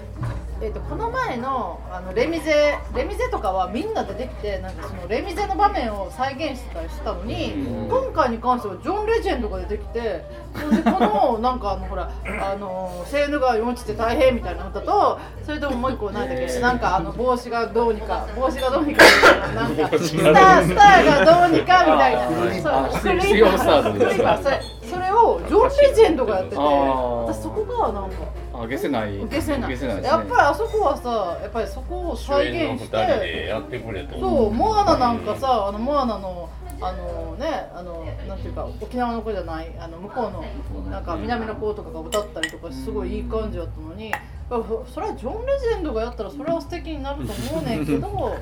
[0.61, 7.53] えー、とこの前のあのレミゼレミゼとかはみんな出てきてなんかそのレミゼの場面を再現してたりしたのに、
[7.89, 19.61] 今回に関してはジョン・レジェンドが出てきてそれでこのなんかあのほらあのセーヌ川に落ちて大変みたいな歌とそれとももう一個何だっけなんかあの帽子がどうにか帽子がどうにかみたいな。
[19.63, 19.99] なんか。
[19.99, 22.85] スタースターがどうにかみたいな。
[22.85, 28.15] あそうスリーオブスターズスリーバーそれをジョン・レジェンドがやってて私そこがなんか
[28.53, 29.17] あ消せない。
[29.57, 30.01] ない。
[30.01, 30.07] ね。
[30.07, 34.17] やっぱりあそこはさやっぱりそこを主再演の2現し人でてやってくれと。
[34.17, 40.31] そうモアナなんかさあのモアナのあのねあのなんていうか沖縄の子じゃないあの向こ
[40.73, 44.13] うのなんか南の子とかが歌ったりとかすごいいい感じだったのに
[44.47, 48.37] そそれはジョン・レジェンドがやったらそれは素敵になると思うねんけど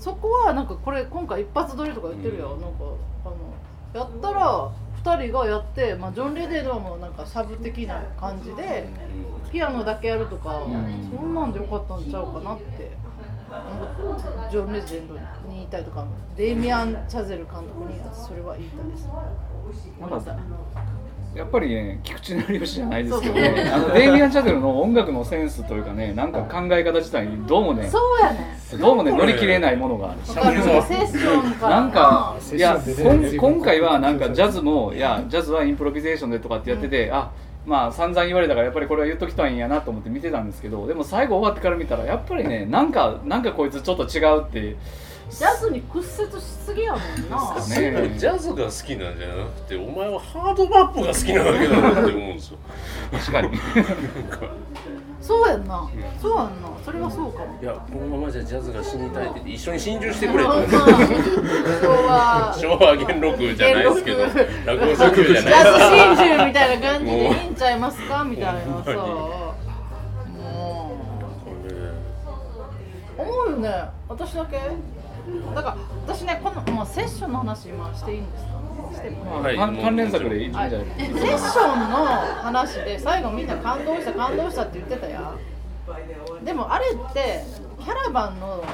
[0.00, 2.84] そこはなんかこれ今回一発撮りとか言ってるよ、なんか
[3.24, 3.36] あの
[3.94, 4.70] やったら
[5.04, 8.88] 2人がやって、まあ、ジョン・レジェンドはもうなんかサブ的な感じで
[9.52, 10.62] ピアノだけやるとか、
[11.14, 13.04] そんなんでよかったんちゃうかなって。
[13.54, 16.04] 思ってジョン・レジェンドに言いたいとか
[16.36, 19.08] デイミアン・チャゼル監督にそれは言いたいです。
[20.00, 20.36] なんか
[21.34, 23.70] やっぱりね菊池成吉じゃないですけどね。
[23.72, 30.20] あのデイミアン・チャデルの音楽のセンスというかねなんか考え方自体にどうもねそうやねどうもね乗り切れないものがある。
[30.20, 31.80] わかるセッションから。
[31.80, 32.80] なんかいや
[33.36, 37.30] 今回はなんかジャズもいやジャズはインプロビゼーションでとかってやってて、あ
[37.66, 44.76] まあ散々言われたからやっぱりこれは言っときたいんやなと思って見てたんですけどでも最後終わってから見たらやっぱりねなんかなんかこいつちょっと違うって
[45.36, 47.56] ジャズに屈折しすぎやもんな。
[48.16, 52.58] ジャズが好きなんじゃなくてお前はハードバップが好きなだけだなって思うんですよ。
[53.12, 53.58] 確かに。
[55.20, 55.88] そうやんな。
[56.22, 56.68] そうやんな。
[56.84, 57.46] それはそうかも。
[57.60, 60.60] いやこのままじゃジャズが死にたいって一緒に心中してくれとまあ
[62.60, 64.22] 昭和 昭和元録じゃないですけど。
[64.22, 64.36] 落
[64.86, 67.10] 語職じゃジないャズ真珠みたいな感じで
[67.42, 68.92] いいんちゃいますかみたいなさ。
[68.92, 69.54] も
[73.18, 73.22] う。
[73.22, 73.70] 思うよね。
[74.08, 74.58] 私だけ？
[75.54, 78.50] だから私ねこの、まあ、セッションの話今していいんですか？
[78.94, 79.42] しても。
[79.42, 79.56] はい。
[79.56, 80.78] 関関連作でいいんじゃはない？
[80.78, 86.44] いセッションの話で最後みんな感動した感動したって言ってたやん。
[86.44, 87.44] でもあれって
[87.82, 88.64] キャラバンの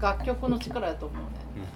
[0.00, 1.66] 楽曲の力やと思うね。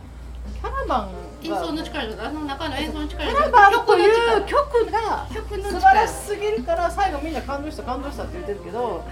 [0.54, 1.10] キャラバン
[1.42, 9.04] 演が奏の力とかあの中の演奏の力キャラバンという曲が素晴らしすぎるから最後みんな感動した感動したって言ってるけど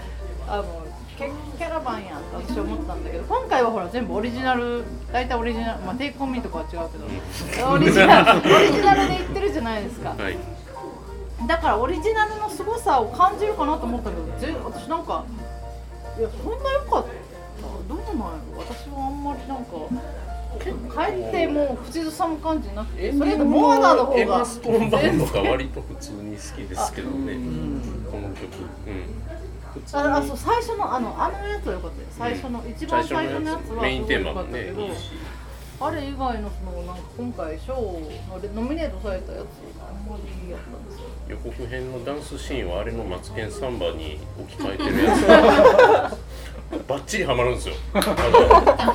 [0.47, 0.63] あの
[1.17, 7.05] キャキャラバンやんって私は思ったんだけど今回はほら全部オリジナル大体オリジナルまあテイクオンミーとかは違うけど
[7.71, 10.09] オリジナルオリジナルで言ってるじゃないですか。
[10.17, 10.37] はい。
[11.47, 15.25] だからオリジナルの凄さを感じるかなと思ったけどぜ私なんか
[16.17, 17.11] いやそんな良かった？
[17.87, 18.59] どうなんやろ？
[18.59, 19.71] 私はあんまりなんか
[20.61, 27.35] 帰ってもう口ずさむ感じなくてそれとモアナの方エマがストーンバンドが割と普通に好きですけどね。
[28.09, 28.43] この曲。
[28.87, 29.40] うん
[29.73, 30.03] 普通に。
[30.03, 32.07] ああそう最初のあのあのやつは良かったよ。
[32.11, 33.71] 最初の、一番最初のやつ。
[33.71, 35.11] はメインテーマすごい良かったけど、もねいいし
[35.81, 38.01] あれ以外のそのなんか今回賞の
[38.53, 39.45] ノミネートされたやつ
[39.81, 41.01] あんまりやったんですよ。
[41.27, 46.17] 予告編のダンスシーンはあれのマツケンサンバに置き換えてるやつ。
[46.87, 47.75] バッチリハマるんですよ。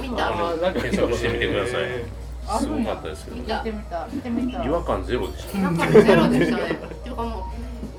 [0.00, 2.26] 見たあの検索してみてください。
[2.48, 5.58] あすごかったですけど見てみた見てみた違和感ゼロでした。
[5.58, 6.62] なんかゼロでしたね。
[6.70, 7.55] っていうかもう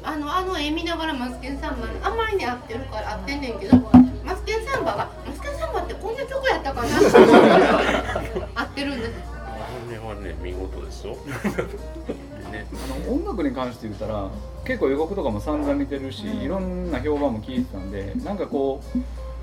[0.08, 3.76] あのあの絵見ながらマツケンサンバあまりに合ってるから合ってんねんけど
[4.24, 6.98] マツケンサンバがマツケンサンバってこんな曲やったかな？
[6.98, 9.12] って思うぐらい合ってるんです。
[9.12, 11.18] これはね見事ですよ。
[11.26, 11.32] で
[12.52, 12.68] ね。
[13.06, 14.30] あの音楽に関して言ったら
[14.64, 19.00] 結構予告とかも散々見てるし、いろんな評判も聞いてたんでなんかこう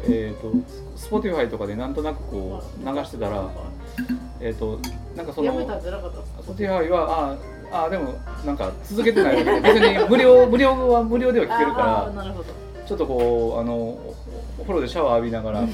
[0.07, 0.51] えー、と
[0.97, 3.51] Spotify とかでなんとなくこう流してたら
[4.41, 4.79] えっ、と
[5.15, 7.37] なんかそのやめたんじゃなかった Spotify はあ
[7.75, 8.15] あでも
[8.47, 12.49] なんか続けてないので別に無料無料は無料では聞けるからあーなるほど。
[12.87, 14.15] ちょっとこうあのお
[14.59, 15.69] お風呂でシャワー浴びながらこ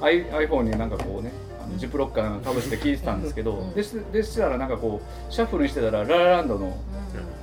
[0.00, 1.30] う iPhone になんかこうね
[1.62, 3.74] あのジップロッカーなんかかぶして聞いてたんですけど、うん。
[3.74, 6.76] でしでしたらなんかこうシャッフルにしてたらララランドの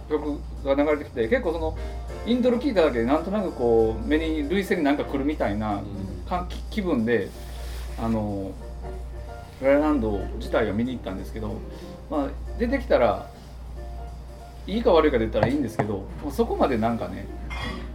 [0.10, 1.78] 曲が流れてきて結構その
[2.26, 5.82] イントロ聞いただけでなんとなくこう目に涙腺になんか来るみたいな
[6.70, 7.30] 気分で
[8.02, 8.52] あの
[9.62, 11.56] ララランド自体は見に行ったんですけど、
[12.10, 12.28] まあ、
[12.60, 13.30] 出てきたら
[14.67, 17.28] いいか悪いかで言ったらいいんですけどもうそこまでなんかね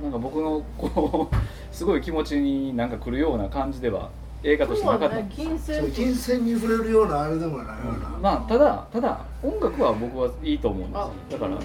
[0.02, 1.36] なんか僕のこう
[1.74, 4.10] すごい気持ちになんか来るような感じでは
[4.42, 5.16] 映画としてなかった。
[5.16, 11.10] んです金銭金銭に触れるようなあれでもないような、まあただただ音楽は僕はいいと思うんですよ。
[11.30, 11.58] だから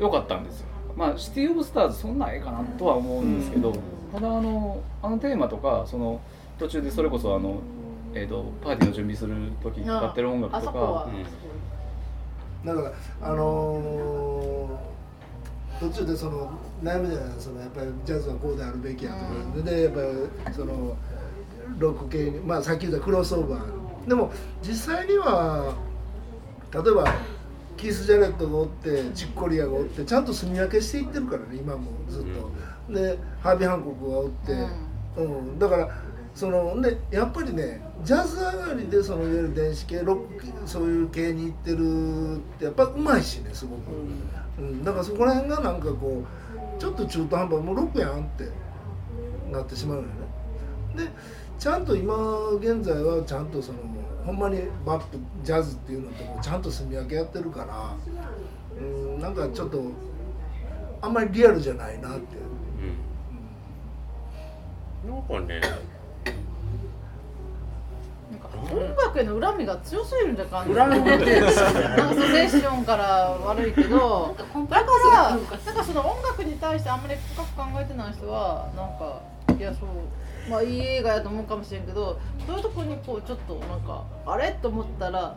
[0.00, 0.66] 良かったんですよ。
[0.96, 3.72] まあシティ・オブ・スターズそんなええかなとは思うんですけど、
[4.12, 6.20] ただあのあのテーマとかその
[6.58, 7.56] 途中でそれこそあの、
[8.14, 11.08] えー、とパーティーの準備する時にかってる音楽あとか
[12.64, 12.66] うん。
[12.66, 14.33] だからあのー
[15.80, 16.50] 途中でその
[16.82, 20.96] 悩むじゃないそのやっぱりジャズはこうであるべきやとか、でやっぱりその
[21.78, 24.08] ロック系にまあさっき言ったクロスオーバー。
[24.08, 24.32] でも
[24.62, 25.74] 実際には
[26.72, 27.14] 例えば
[27.76, 32.24] キース・ジャレットがおってチッコリアがおってちゃんと住み分けしていってるからね今もずっ
[32.88, 34.52] と、でハービー・ハンコックがおって、
[35.16, 35.58] うん。
[35.58, 35.88] だから
[36.34, 44.43] そのでやっぱりねジャズ上がりでそのいわゆる電子系ロックそういう系に行ってるってやっぱうまいしねすごく、うん
[44.84, 48.48] だからそこら辺がなんかこうちょっと中途半端もうロックやんって
[49.50, 51.04] なってしまうのよね。
[51.04, 51.10] で
[51.58, 52.14] ちゃんと今
[52.60, 53.78] 現在はちゃんとその
[54.24, 57.96] ほんまにバップジャズっていうのとちゃんと住み分けやってるから
[58.80, 59.82] うんなんかちょっと
[61.00, 62.36] あんまりリアルじゃないなって。
[65.06, 65.10] うん。
[65.10, 65.22] なん。
[65.22, 65.93] かねなんか
[68.72, 71.30] 音楽への恨みが強すぎるんじゃ感じ恨みなんかそ
[72.20, 79.20] のセッションから悪いけどだからがなんかなんかその音楽に対してあんまり深く考えてない人はなんか
[79.58, 84.52] いやそうまあいい映画やと思うかもしれんけどそういうとこにこうちょっとなんかあれ？
[84.60, 85.34] と思ったら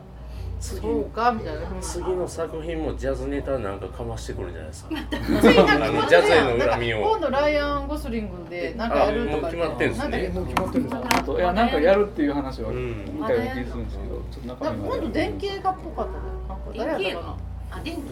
[0.60, 1.60] そうかみたいな。
[1.80, 4.90] 次の作品もジャズネタなんかかましてくるんじゃないですか。
[6.08, 7.00] ジャズへの恨みを。
[7.10, 10.02] 今度ライアン・ゴスリングでなんかやるとかあもう決まってんすね。
[10.02, 13.04] なんだっけもう決まってるんですかあといやなんかやるっていう話はうん。
[13.04, 16.18] みたいな気がするんですけどちょっと中なんか今度電気映画っぽかったね。
[16.48, 17.32] なんか誰やったかな？
[17.32, 17.47] あ電気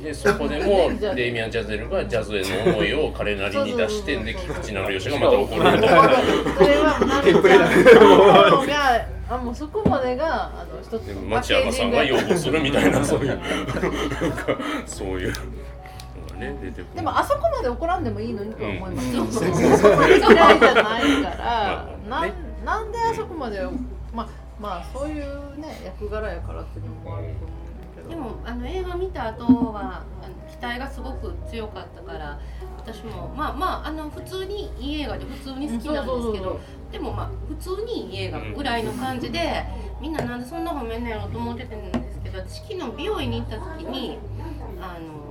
[0.02, 15.34] でそこでもデイミアン・ジャゼルがジャズへの思いを彼なりに出してで菊池成吉がまた怒るとそれはなんかがあもうそこまでがあの一つで町山さんが擁護するみたいなそういうなんかそういうの
[16.32, 22.32] がね出てくるでもあそこまで怒らんでもいいのにとは思います、うんそこまで嫌いじゃないから、まあね
[22.64, 23.60] なんなんであそこまで
[24.12, 24.28] まあ
[24.60, 27.65] まあそういうね役柄やからっていうのもあると思う
[28.06, 28.10] ど。
[28.10, 30.04] でもあの映画見た後は
[30.50, 32.38] 期待がすごく強かったから
[32.78, 36.60] 私もまあまああの普通にいい映画で普通に好きなんですけど
[36.92, 39.64] でもまあ普通にいい映画ぐらいの感じで
[40.00, 44.18] みんななんでそんな褒めんねやろと思ってたんですけど私昨日美容院に行った時に
[44.80, 45.26] あの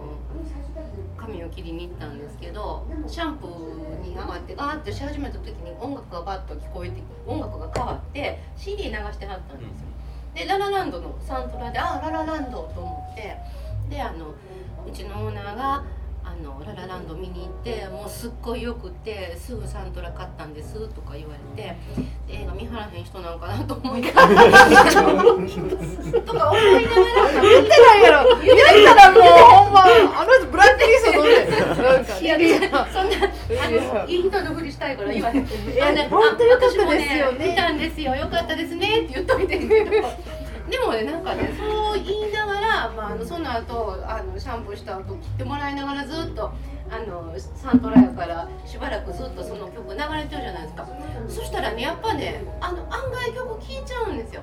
[1.17, 9.87] 髪を切りに行ったんですけどシャンプーに上がってガーッとし始めた時に音楽がバッと聞こえて音楽が変わって CD 流してはったんですよ。
[10.35, 13.37] でララランドのサントラであララランドと思って
[13.89, 14.27] であの
[14.85, 15.83] うちのオーナーが
[16.37, 21.75] あのララランド見に行ってもうすっごいよくってすぐサントラ買ったんですとか言われて
[22.27, 25.49] で映画見はらへん人なんかなと思いながらとか思い
[26.83, 29.87] ながら言ってないやろ言ったらもうほんまあ
[30.25, 31.29] の人ブラックリスト飲んで
[32.21, 32.59] いやいや
[32.91, 33.15] そんな
[34.03, 35.45] あいいい人のふりしたいから言わへん。
[35.45, 38.13] いや本当よかったですよね見たんですよ。
[38.15, 39.91] よかったですねって言っといてんけど。
[40.69, 46.51] でもねなんかねそう言いながら、まあ、あのその後あのシャンプーした後切ってもらいながらずっと
[46.89, 50.87] あのサントラやからしばらくずっとその曲流れてるじゃないですか。
[51.27, 54.41] そしたらねやっぱねあの案外曲聴いちゃうんですよ。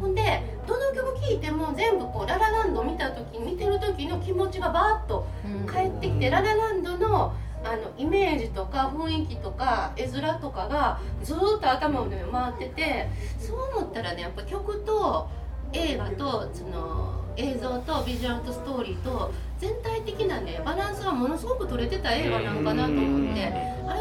[0.00, 5.26] ほんでどの曲聴いても全部こうララランド見た時見てる時の気持ちがバーッと
[5.70, 13.08] 帰ってきてララランドのあのイメージとか雰囲気とか絵面とかがずーっと頭で回ってて
[13.38, 15.28] そう思ったらねやっぱ曲と
[15.72, 23.52] 映画とその映像とビジュアルとストーリーと全体的なねバランスがものすごく取れてた映画なんかなと思って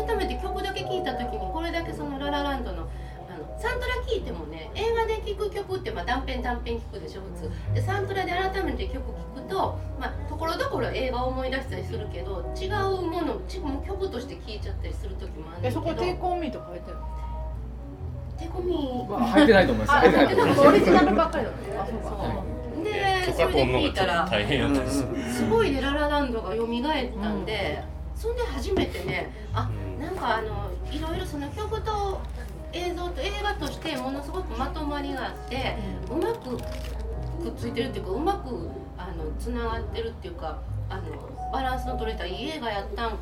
[0.08, 2.88] 改めて曲だけ聴いた時にこれだけその「ララランドの」
[3.32, 7.74] あのサントラ聴いてもね映画で聴く曲ってまあ断片断片聴くでしょ普通。
[7.74, 13.40] でサントラで改めて曲聴くとまあところどころ映画を思い出したりするけど違うもの
[13.88, 15.70] 曲として聴いちゃったりする時もあるんだけど。
[15.70, 17.04] えそこテイクオンミーとか入ってるの？
[18.42, 19.98] 手込みまあ入ってないと思います。
[19.98, 20.68] あ、入ってないと思います。
[20.68, 21.58] オリジナルばっかりだね。
[21.78, 22.10] あ、そうか。
[22.10, 25.04] そうでそれで聞いたら大変やったりす。
[25.04, 27.84] るすごいねララランドが蘇ったんで、
[28.16, 29.70] そんで初めてねあ
[30.00, 32.22] なんかあのいろいろその曲と
[32.74, 35.76] 映像と映画としてものすごくまとまりがあって
[36.10, 41.04] うまくくっついてるっていうかうまくあのつながってるっていうかあの
[41.52, 43.18] バランスの取れたいい映画やったん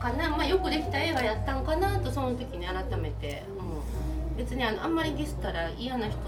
[0.00, 3.55] かな、まあ、よくできた映画やったんかなとその時に改めて、うん、
[4.36, 6.18] 別にあのあんまりディスったら嫌な人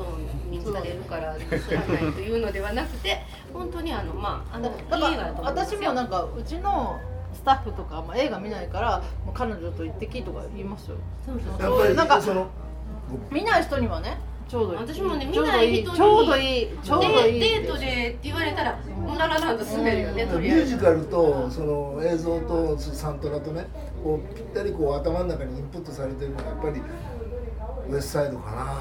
[0.50, 3.18] にされるからディスらないというのではなくて
[3.52, 5.80] 本当にあのまああのいいだか映画だらと思うんですよ。
[5.80, 6.96] 私もなんかうちの
[7.34, 10.96] スタッフとか、まあ、映画見ないからもう彼女と行ってきとか言いますよ。
[11.24, 12.46] そうそうやっぱりなんかその
[13.30, 14.78] 見ない人にはねちょうどいい。
[14.80, 23.66] 私もねちょうど見ない人にちょうどいいちょうどいいでデートでって言われたらもうララランド滑るよね、ミュージカルとその映像とサントラとね
[24.02, 26.82] こうぴったりこう頭の中にインプットされてるのがやっぱり
[27.90, 28.78] ウエストサイドかな。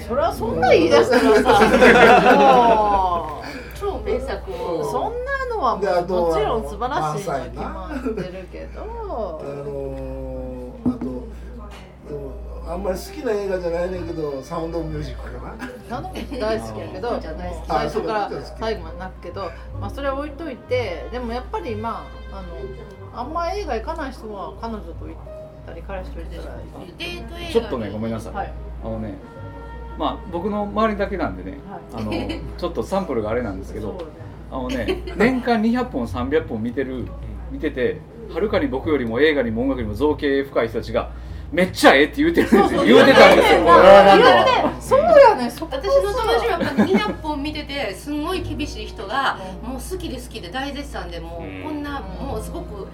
[0.00, 1.60] それはそんな言い出したらさ。
[2.36, 3.42] も
[3.78, 4.54] 超名作う。
[4.80, 5.86] をそんなのはもも
[6.34, 8.16] ちろん素晴らしいの満載な決まってる
[8.50, 11.04] けあどのー、あと
[12.08, 12.32] でも
[12.68, 15.38] あんまり好きな映画じゃないねんけどサウンドミュージックか
[15.90, 16.00] な。
[16.00, 16.22] なの大
[16.60, 17.66] 好きやけどじゃ大好き。
[17.68, 19.50] 最初から最後まで泣くけど、
[19.80, 22.48] まあ、それは置いといてでもやっぱりまああの
[23.20, 25.32] あんま映画行かない人は彼女と行った
[25.74, 28.52] り彼氏と行ったらいいデート映画ちょっとねごめんなさい、はい。
[28.84, 29.14] あのね
[29.98, 32.12] まあ僕の周りだけなんでね、はあの
[32.58, 33.98] ちょっとサンプルがあれなんですけど
[34.50, 37.06] あのね年間200本300本見てる
[37.50, 38.00] 見てて
[38.32, 41.10] はるかに僕よりも映画にも音楽にも造形深い人たちが
[41.52, 42.84] めっちゃええって言うてるんですよ。
[42.84, 43.60] 言うてたんですよ。
[44.80, 45.50] そうやね。
[45.50, 52.88] 私の友達はやっぱ200本見ててすんごい厳しい人がもう好きで好きで大絶賛でもうこんなもうすごく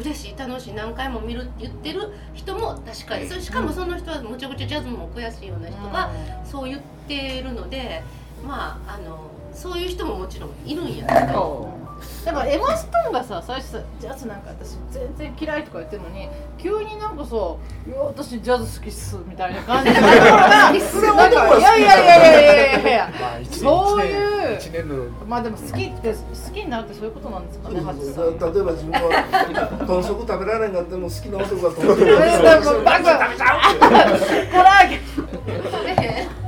[0.00, 3.26] 嬉しい楽しい何回も見るって言ってる人も確かに。
[3.26, 6.10] それしかもその人はむちゃくちゃジャズも詳しいような人が
[6.44, 8.02] そう言ってるので
[8.46, 11.80] まああのそういう人ももちろんいるんやけど。
[12.24, 17.36] だからエマ・ストーンがさ最初さジャズなんか私全然嫌いとか言ってるのに急になんかさ
[17.86, 20.00] 「いや私ジャズ好きっす」みたいな感じで。
[20.00, 23.10] なんかいやいやいやいやいやいやいや。
[23.20, 24.94] まあ一年そういう一年の。
[25.28, 26.18] まあでも好きって好
[26.54, 33.12] きになるってそういうことなんですかね例えば自分は豚足食べられないんだっても好きな男が豚足食べえーられでも バカ。
[33.28, 33.80] 食べちゃう。
[33.80, 36.39] コラーゲン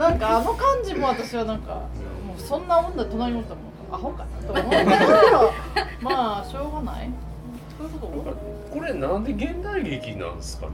[0.00, 3.64] なんかあの感じも私はなんかもうそんな女隣におったもん。
[3.92, 5.52] アホかなと思うけど。
[6.00, 7.10] まあしょうがない。
[7.76, 8.06] そういうこと
[8.72, 10.72] これなんで現代劇なんですかね？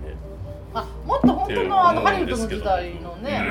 [0.75, 3.43] あもっと本当のあのハリウッドの時代のね、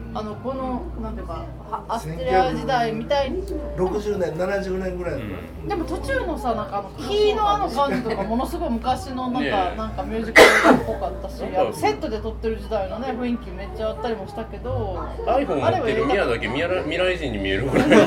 [0.13, 1.45] あのこのなんていうか
[1.87, 3.43] アステリア時代みたいに。
[3.77, 5.25] 60年70年ぐらいの、
[5.63, 10.41] うん、でも途中のさなんかあの木のあの感じとかものすごい昔のなんか、ね、なんかミュージカ
[10.71, 16.61] ルっぽかったしセットで撮ってる時代のね雰囲気めっちゃあったりもしたけど iPhone 持ってる宮だけ未
[16.97, 17.99] 来人に見えるぐらい なん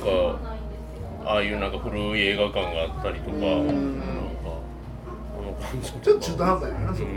[0.00, 0.54] か
[1.26, 4.24] ああいうなんか古い映画館があったりとか、うん。
[5.82, 7.08] ちょっと中途半端やな、そこ。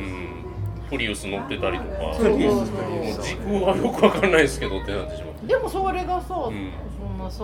[0.90, 5.48] プリウス乗ってたりとか、そうそうそう時空はよくわかんないですけどってなってしまう。
[5.48, 7.44] でもそれがさ、うん、そんなさ、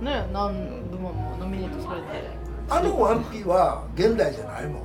[0.00, 2.06] ね、何部門もノミネートされて。
[2.70, 4.82] あのワンピは現代じゃないもん。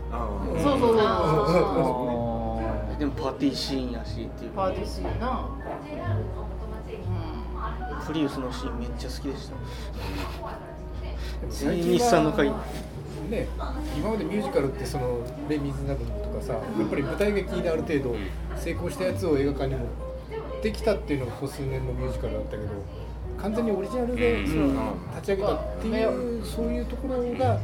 [0.61, 2.61] そうそうそうそ
[2.95, 2.99] う。
[2.99, 4.51] でもパーティーシーンやしっていう。
[4.51, 5.49] パーティーシーンな。
[7.99, 8.05] うん。
[8.05, 9.55] プリウスのシーンめっちゃ好きでした。
[11.61, 12.53] 日産の会。
[13.29, 13.47] ね、
[13.97, 15.19] 今までミュージカルってその
[15.49, 18.15] レ・ミズナブルとかさやっぱり舞台劇である程度
[18.57, 19.85] 成功したやつを映画館にも
[20.61, 22.63] できたっていうのがここ数年のミュージカルだったけど
[23.37, 27.59] 完全にオリジナルでその立ち上げたっていうそういうところが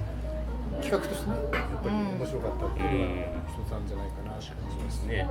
[0.81, 5.29] 企画としてねやっぱり面白かったっていうのが一つあるんじゃないかなと思いますね。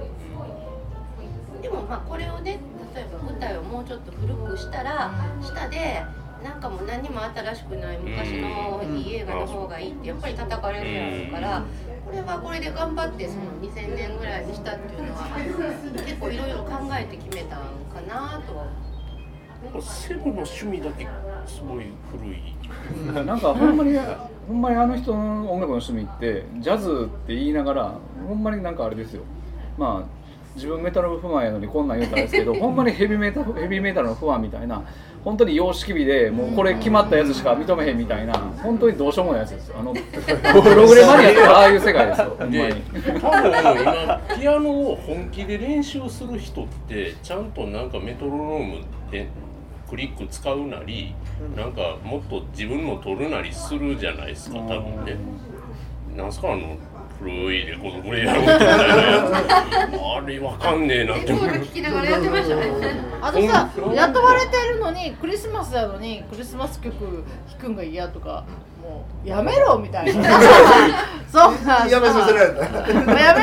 [1.63, 2.61] でもまあこれをね
[2.95, 5.13] 例えば舞台をもうちょっと古くしたら
[5.43, 6.03] 下で
[6.43, 11.65] なんかもう何も新しくない昔のいい映画の方がいいってやっぱり叩かれるやろうから
[12.05, 15.27] これはこれで頑張ってその2000年ぐらいにしたっていうのは
[16.07, 18.67] 結構いろいろ考えて決めたんかなとは
[19.83, 21.07] セブの趣味だけ
[21.47, 23.25] すごい古い。
[23.27, 23.99] なんかほんまに
[24.47, 27.95] ほんまにあの人の音楽の趣味ってジャズって言いながら
[28.27, 29.23] ほんまになんかあれですよ。
[29.77, 30.19] まあ
[30.55, 34.83] 自分メタル不安やのにこんなん言うたんですけど ほんまにヘビメタヘビメタルの不安みたいな
[35.25, 39.77] 本当に様式美でもうこれ決まったやつしか認めへんみたいな本当にどうしようもないやつですよ。
[39.79, 40.01] あのプ
[40.75, 42.75] ログレマニアって ああいう世界ですよほんまに。
[43.21, 48.75] 多分今ピアノを本気で練習する人ってちゃんとなんかメトロノーム
[49.11, 49.27] で
[49.89, 51.15] クリック使うなり
[51.57, 55.17] なんかもっと自分の取るなりするじゃないですか多分ね。
[56.17, 56.77] なんすかあの
[57.21, 58.67] 古いレコードこれやろうみたいな
[60.17, 61.47] あれわかんねえなって思う。
[61.47, 62.63] 聞きながらやってましたね
[63.21, 66.95] あとさ雇われてるのにクリスマスなのにクリスマス曲
[67.51, 68.45] 弾くんが嫌とか
[68.81, 70.23] もうやめろみたいな。
[71.29, 72.61] そうなんやめさせられた。
[72.63, 73.35] やめさせら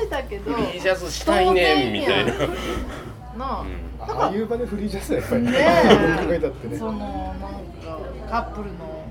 [0.00, 5.42] れたけどフリージャズしたいねみたいななあ、うん、ああいう場でフリージャズやっぱり。
[5.42, 6.78] ね ね。
[6.78, 7.98] そのなんか
[8.30, 9.04] カップルの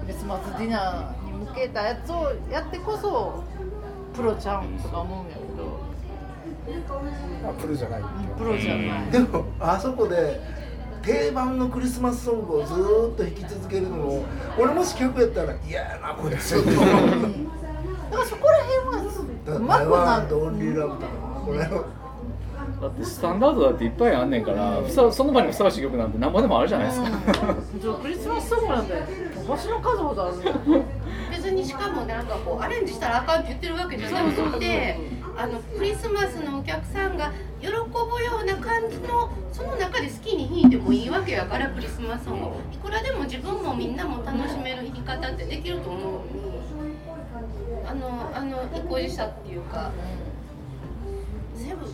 [0.00, 1.17] クリスマスディナー
[1.58, 3.44] けたやつをやってこそ
[4.14, 5.88] プロちゃんとか思うんやけど。
[7.44, 8.02] あプロじゃない
[8.36, 9.10] プロじゃない。
[9.10, 10.40] でもあそこで
[11.02, 12.76] 定番のクリスマスソングをずっ
[13.16, 14.24] と弾き続けるのも
[14.58, 20.38] 俺もし客やったら嫌やなこれちょっとだからそこら辺はうまくなる。
[20.38, 21.06] オンリーラブとか
[21.46, 28.94] これだってスタンダードだっていっぱいあんねんから、その場にふさわしい曲なんて何ぼでもあるじゃないですか、うん、クリスマスソングなんて
[29.48, 30.48] 星の数ほどある別
[31.58, 34.98] にしかもなんかこうアレンジしたらあかんって言ってるわけじゃなくて
[35.36, 37.82] あのクリスマスのお客さんが喜ぶよ
[38.42, 42.46] うな感じのその中で好きに弾いてもいいわけやからクリスマスソング。
[42.72, 46.48] いくらでも自分もみんなも楽しめる弾き方ってできると思うのに。
[47.86, 49.90] あのあの意固地さっていうか
[51.56, 51.86] 全部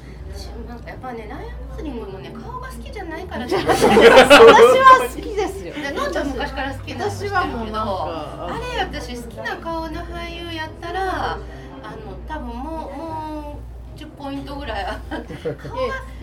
[0.69, 3.47] なんかやっぱねライアン・ゴズリングのね顔が好きじゃないから。
[3.47, 5.75] 私は好きですよ。
[5.75, 11.41] でのんちゃん昔から好きな私はもうあれ私好きな顔の俳優やったらあの
[12.27, 13.59] 多分もうも
[13.97, 15.33] う10ポイントぐらいあって。
[15.35, 15.37] い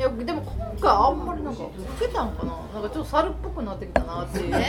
[0.01, 2.57] やでも今回あんまりなんか老けたんかな。
[2.73, 4.65] なんかちょっと猿っぽくなってきたなっていう、ね、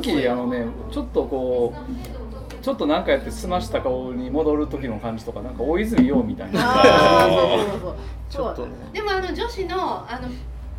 [0.00, 2.27] 時々あのねちょっとこう
[2.62, 6.60] ちょっと何かやって済ました顔に戻る時の感じとかなんか大泉洋みたいな
[8.28, 10.28] ちょっとねでもあの女子のあの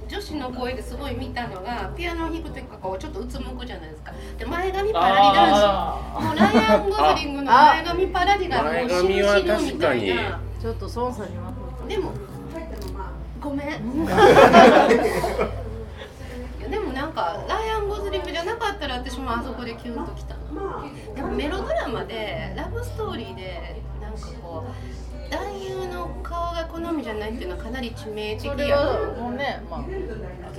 [0.08, 5.52] 女子の声ですごい見たのがピアノを弾く時かこうちょっとうつむくじゃないですかで前髪パラリ男
[6.20, 11.54] 子もうライアン・ゴズリングの前髪パラリがもう死ぬ死ぬみたいなちょっと孫さんには
[11.88, 12.12] でも
[13.40, 13.68] ごめん
[17.10, 20.36] なんかライアン・ゴズリングじゃなかったら私もあそこでキュンときた
[21.16, 28.78] でもメロドラマでラブストーリーでなんかこう男優の顔が好みじゃないっていうのはかなり致命的や
[29.20, 29.86] もうね、まあ、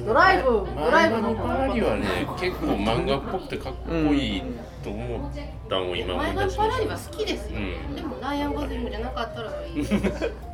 [0.00, 2.06] ドライブドライブのパラリはね
[2.40, 4.42] 結構漫画っぽくてかっこいい
[4.82, 5.32] と思っ
[5.68, 6.62] たのを今思い出しました。
[6.62, 9.86] 前髪パラリは好きですよ、うん、でもライアン・ゴズリングじゃなかったらいい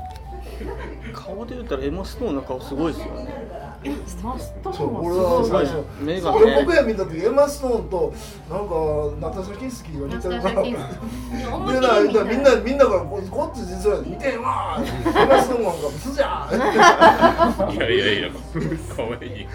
[1.12, 3.28] 顔で言ったらエマストーンの顔すごいですよね。
[3.84, 5.66] エマストーそうン俺ははすごい。
[5.66, 5.84] 最初。
[6.02, 8.14] 目が俺僕見た時エマストーンと
[8.50, 8.74] なんか
[9.28, 10.54] ナタシャ・キンスキーが似てるから。
[10.54, 10.78] でっきり見
[11.80, 14.82] たなみんなみんながここっち実は見てんわエ
[15.26, 16.54] マストーンなんかブスじゃん
[17.74, 18.30] いやいやいや
[18.96, 19.46] 可愛い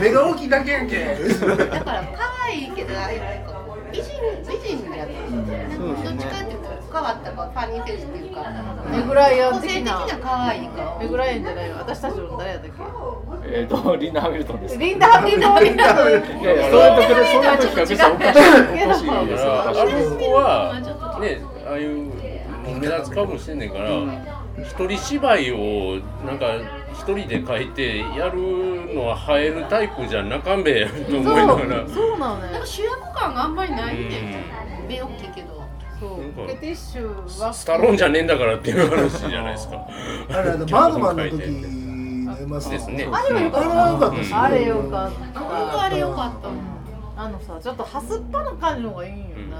[0.00, 0.96] 目が大きいだけやんけ。
[0.98, 3.58] だから可愛いけどあれなんか
[3.92, 4.12] 美人
[4.46, 6.57] 美人じゃない、なんかどっちかっていう
[6.98, 8.30] と変わったかファニーフェイスってい。
[8.30, 8.42] うか
[8.90, 10.68] メグライアン的な可愛い。
[10.68, 11.68] 顔メグライアンじゃない。
[11.68, 16.44] よ私たちの誰やったっけえっ、ーとリンダ・ハミルトンですリンダ・ハミルトンリンダ・ハミルトンい。
[16.44, 16.56] やい。
[16.56, 18.40] やそれとそれそれと比較したらおかしい。
[18.40, 19.26] おかしい。
[19.28, 21.84] ですよあ確かにそこはねああい。
[21.84, 22.12] うも
[22.74, 24.18] う目立つ顔もしてんねんから、うん
[24.58, 26.46] 一人芝居をなんか
[26.92, 27.68] 一人で書い。
[27.68, 31.22] てやるのは映えるタイプじゃなかんべやと思い。
[31.36, 33.94] ながらそうそうなのねなんか主役感があんまりない。
[33.94, 34.16] んで
[34.88, 35.28] 目大きい。
[35.28, 35.62] けど
[36.00, 36.46] そう。
[36.46, 39.86] ケティッシュはスタローンじゃねえんだからっていう話じゃないですか。
[40.30, 43.08] あれバ ードマンの時のエマストーンですね。
[43.10, 45.40] あれはよかあれは良かったあれよかった。
[45.40, 49.56] 本当あれよかったあのさちょっとハスっぱな感じの方がいいんよな、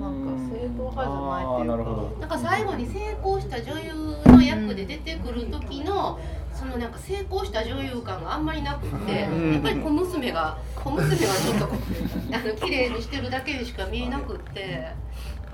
[0.00, 2.20] なんか正統派じゃないっていうか。
[2.20, 6.18] なんか最後に成功した女優の役で出てくる時の
[6.54, 9.52] そのなんか成功した女優感があんまりなくって、うん。
[9.54, 11.78] やっぱり小娘が小娘がちょっとこう
[12.34, 14.88] あの綺麗にしてるだけにしか見えなくって。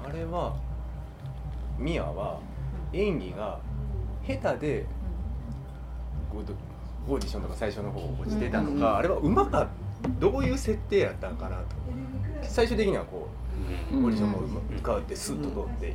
[0.07, 0.55] あれは
[1.79, 2.39] ミアは
[2.93, 3.59] 演技が
[4.27, 4.87] 下手で
[6.31, 9.69] こうオーディションとか最初の方落ちてたのか、あれはうまか
[10.19, 11.65] どういう設定やったんかなと。
[12.43, 13.29] 最終的にはこ
[13.93, 14.41] うオーディションも
[14.71, 15.95] 受かってスッと通って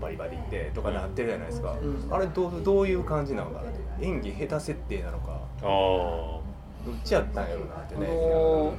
[0.00, 1.76] バリバリってとかなってるじゃないですか、
[2.10, 3.68] あれどうどういう感じなのかな？
[3.68, 5.40] って演技下手設定なのか。
[5.62, 8.72] あどっちやったんやろうなってね、あの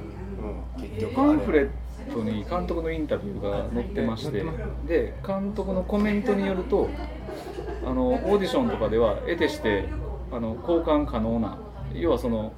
[0.76, 1.68] うん、結局パンフレッ
[2.12, 4.44] トに監督のインタビューが載ってまして。
[4.88, 6.90] で監督のコメントによると
[7.86, 9.88] あのオーディションとかでは得てして
[10.32, 11.58] あの交換可能な
[11.94, 12.52] 要はその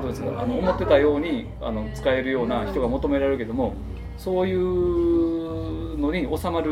[0.00, 3.74] どうですかあの思ってたようにあの使えるような人が求められるけども
[4.22, 6.70] そういうのに収まる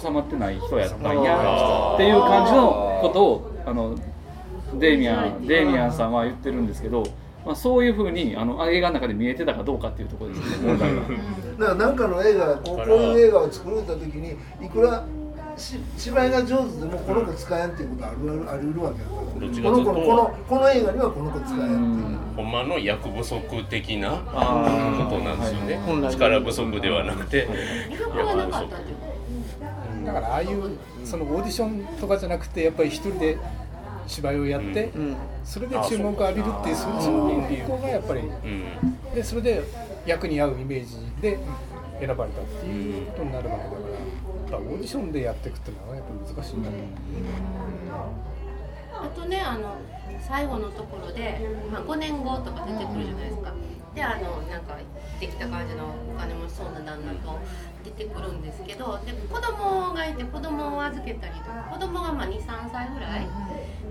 [0.00, 3.94] 収まってない人やったんやっていう感じのことをあの
[4.80, 7.02] デイミアンデイミアンさんは言ってるんですけど、
[7.44, 11.02] まあ、そういうふうにあの映画の中で見えてたかどうかっていうところですね問題は。
[11.60, 15.04] だから何かの映画こうこういう映画を作られた時にいくら
[15.58, 19.70] し芝居が上手でもこの子使えんっていうことあるあるあり得るわけだから。
[19.70, 22.18] この子のこのこの映画にはこの子使えんっていう。
[22.36, 27.48] ほんまの役不足的なこあとなんですよね、本来力不足ではなくて。
[27.48, 28.96] 魅力がなかったっていう？
[30.06, 33.36] かだからああいうそのオーディションとかじゃなくてやっぱり一人で
[34.06, 35.16] 芝居をやって、うん。
[35.44, 39.14] それで注目を浴びるっていうそその方向がやっぱりうん。
[39.14, 39.62] でそれで
[40.06, 41.38] 役に合うイメージで
[41.98, 43.80] 選ばれたっていうことになるわけだから
[44.48, 46.90] っぱオーディションでやっていくっていうのはやっぱ難しいんだと思う。
[49.00, 49.76] あとねあの
[50.26, 51.38] 最後のところで、
[51.70, 53.52] まあ、5年後とか出てくるじゃないですか。
[53.94, 54.76] であのなんか
[55.20, 57.38] できた感じのお金持ちそうな旦那と
[57.84, 63.26] 出てくるんですけどで子供がいて子供を預けたりとか子供がまあ23歳ぐらい。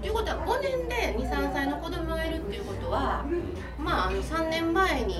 [0.01, 3.25] ということは5年で23歳の子供がいるっていうことは
[3.79, 5.15] まああの3年前に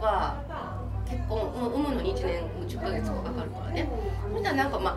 [0.00, 0.42] は
[1.08, 3.88] 結婚もう産むのに1年10ヶ月もかかるからね。
[4.32, 4.90] ほんならなんかま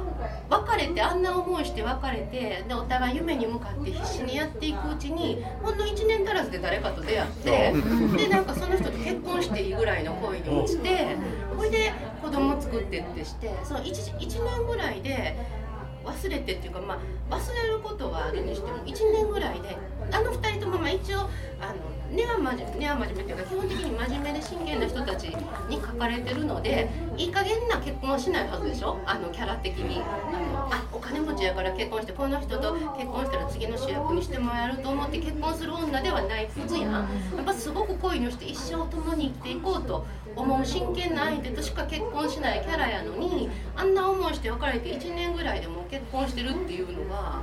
[0.49, 7.74] あ別れてあんな思いして別れてでお互い夢に向かって必死にやっていくうちにほんの1年足らずで誰かと出会って
[8.18, 11.16] でなんかその人と結婚していいぐらいの恋に落ちて
[11.55, 15.38] ほいで子供作ってってしてその 1, 1年ぐらいで
[16.03, 16.99] 忘れてっていうか、ま
[17.30, 19.78] あ、忘れることはあるにしても1年ぐらいで
[20.12, 21.20] あの2人ともまあ一応
[21.62, 21.76] あの
[22.12, 30.01] 根は真面目根は真面目っていうか基本的に真面目で真剣な人たちに書かれてるのでいい加減な結婚はしないはずでしょあのキャラ的に。
[30.01, 36.91] あのあお金持ちやから結婚してこの人と結婚したら次の主役にしてもらえると思って結婚する女ではない普通やん。
[36.91, 37.07] や
[37.41, 40.05] っぱすごく恋のして一生共に生きていこうと
[40.36, 47.41] 思う真剣な相手としか結婚しないキャラやのにあんな思いして別れて1年ぐらいでもう結婚してるっていうのが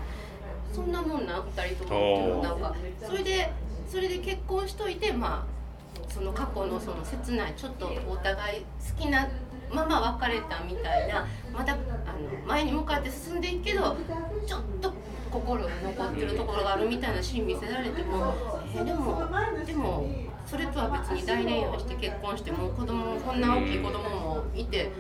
[0.72, 3.52] そんなもんな2人ともなんかそれで
[3.88, 9.28] それで結婚しといてまあその過去のその切ないちょっとお互い好きな
[9.70, 11.82] まま別れたみたいなまたあの
[12.46, 13.96] 前に向かって進んでいくけど
[14.46, 14.92] ちょっと
[15.30, 18.34] 心が残ってるところがあるみたいなシーン見せられても、
[18.74, 19.26] えーでも
[19.66, 20.06] でも
[20.46, 24.92] それとは別に大恋愛して結婚してもう子供もこんな大きい子供もいて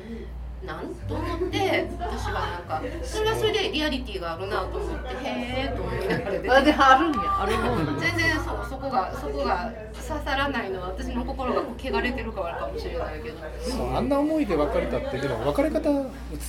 [0.64, 7.42] なんと思って私はなんかかそれはそれでリアリティがあるなと思ってへえと思いながら出てあであるんや。
[7.42, 13.36] あるもん全然そうそこがそこが刺さらないのは私の心が汚れてるからかもしれないけど。
[13.60, 16.06] そうあんな思いで別れたってでも別れ方映っ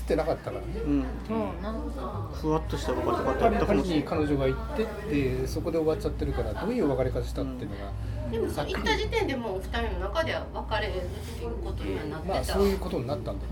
[0.07, 0.65] てなかったからね。
[0.85, 1.05] うん。
[1.27, 4.77] そうなんかふわっとした別れ方だパリったかもしれない彼女が行っ
[5.09, 7.91] てでそこで終わっちゃってるからどういう別れ方したっていうのが、
[8.31, 13.49] でもそう行った時点でもう二人の中では別れるっていうことにはなってた、まあそういうことになったんだよ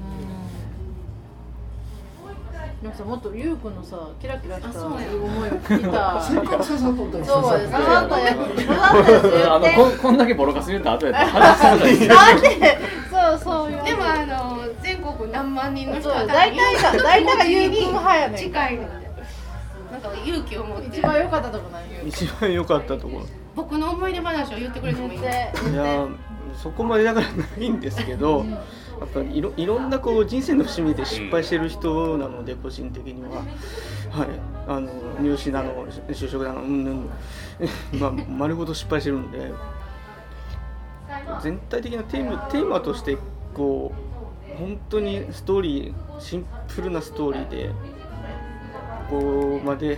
[2.86, 6.22] でもさもっと優子のさキラキラした思いを聞いた。
[6.22, 12.78] せっかく刺さっとったりそうです刺さったやつ刺さったやつ言あのここんだけボロカス言った後やったら 話さないなんで？
[13.10, 13.72] そうそう。
[13.72, 18.38] でもあの全国何万人の人大体が大体が優君派やねん。
[18.38, 18.76] 近い。
[18.78, 18.88] ので
[19.92, 20.88] なんか勇気を持って。
[20.90, 21.84] 一番良かったとこない？
[22.04, 23.18] 優一番良かったとこ。
[23.18, 23.26] ろ
[23.56, 25.20] 僕の思い出話を言ってくれてもいい？
[25.20, 26.16] いやー
[26.54, 28.46] そこまでだからないんですけど、
[29.00, 33.42] やっぱりいろいろんなこう人生の節目で失敗してる人なので、個人的には、
[34.12, 34.30] はい、
[34.68, 34.90] あの
[35.20, 37.10] 入試だの就職だのうんうん
[38.00, 39.52] まあ丸ごと失敗してるので。
[41.42, 43.18] 全体的なテーマテーマとして
[43.54, 47.70] こう本当にストーリーシンプルなストーリーで
[49.10, 49.98] ここまで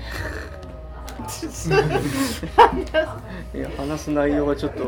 [3.54, 4.84] いや話す内容がちょっと。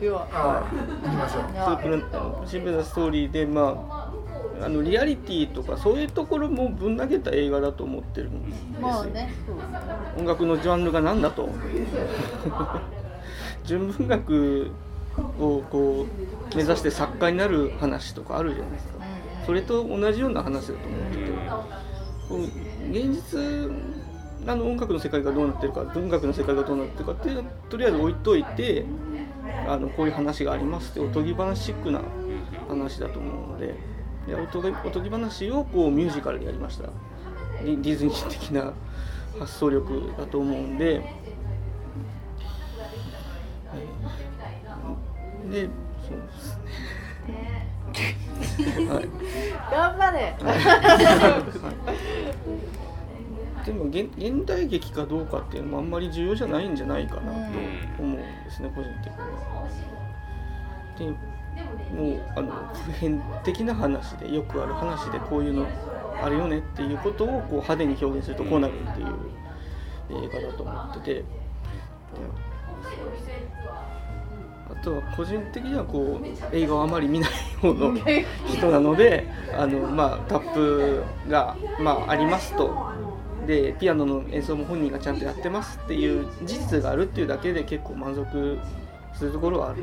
[0.00, 0.26] 要は。
[0.32, 0.70] ああ
[1.06, 1.76] 行きましょう。
[1.82, 2.04] プルな
[2.46, 4.12] シンプルなストーリーで、ま
[4.60, 9.32] あ、あのリアリティとかそういうところもぶん投げた映画だと思ってるんですよ、まあね。
[10.16, 11.48] 音楽のジャンルが何だと。
[13.64, 14.70] 純文学
[15.38, 16.06] をこ
[16.52, 18.94] う目指して作家になる話とかあるじゃないですか。
[19.46, 21.30] それと同じような話だと思ってて。
[22.90, 23.40] 現実
[24.46, 27.28] あの音楽の世界がどうなってるか文学の世界がどうなってるかって
[27.68, 28.84] とりあえず置いといて
[29.68, 32.00] あのこういう話がありますっておとぎ話チックな
[32.68, 33.74] 話だと思うので
[34.26, 36.84] でおとぎおとぎ話をこうミュージカルでやりました。
[37.62, 38.72] ディディズニー的な
[39.38, 45.68] 発想力だと思うんで、えーで
[46.08, 46.58] そうです
[47.26, 47.68] ね。
[48.88, 49.08] は い
[49.70, 50.34] 頑張れ
[53.64, 57.48] でも現現代劇かどうかっていうのもあんまり重要じゃないんじゃないかなと思
[57.98, 59.68] うんですね、個人的には。
[60.98, 61.06] で
[61.94, 65.66] もうあの普遍的な話でよくある話でこういうの
[66.22, 71.14] あるよねっていうことをこう派手に表現するとこうなるっていう映画だと思ってて。
[71.14, 71.24] で
[74.70, 77.30] あとは個人的にはこう映画をあまり見ない
[77.60, 77.92] 方の
[78.46, 82.70] 人なのであの、まあ、タップが、まあ、ありますと
[83.50, 88.58] でピアノの演奏も本人がちゃんとやってますっていう事実があるっていうだけで結構満足
[89.12, 89.82] するところはある。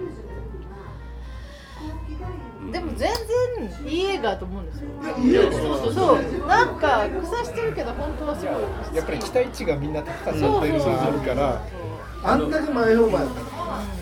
[2.72, 3.12] でも全
[3.78, 4.88] 然いい映画だと思うんですよ。
[5.20, 6.48] いやそうそうそう。
[6.48, 8.96] なんか腐してるけど本当はすごい。
[8.96, 11.62] やっぱり期待値がみんな高かったっていうのがあるから。
[12.24, 13.22] あんだけ前評判。
[13.22, 13.57] やった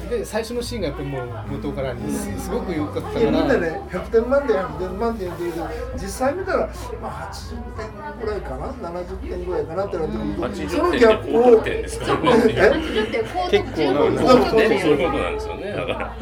[0.09, 6.67] で最初のシーンがやっぱりもう元からにすごく良かったかいやみんならね100点満点100点満点って言うけど実際見たら、
[7.01, 12.29] まあ、80点ぐらいかな？70点ぐらいかなってなってくると80その点ギャップをって高得点ですからね。
[12.47, 13.49] え？
[13.49, 15.55] 結構なそうそうそういうことなんですよ。
[15.55, 15.71] ね。
[15.71, 16.15] だから。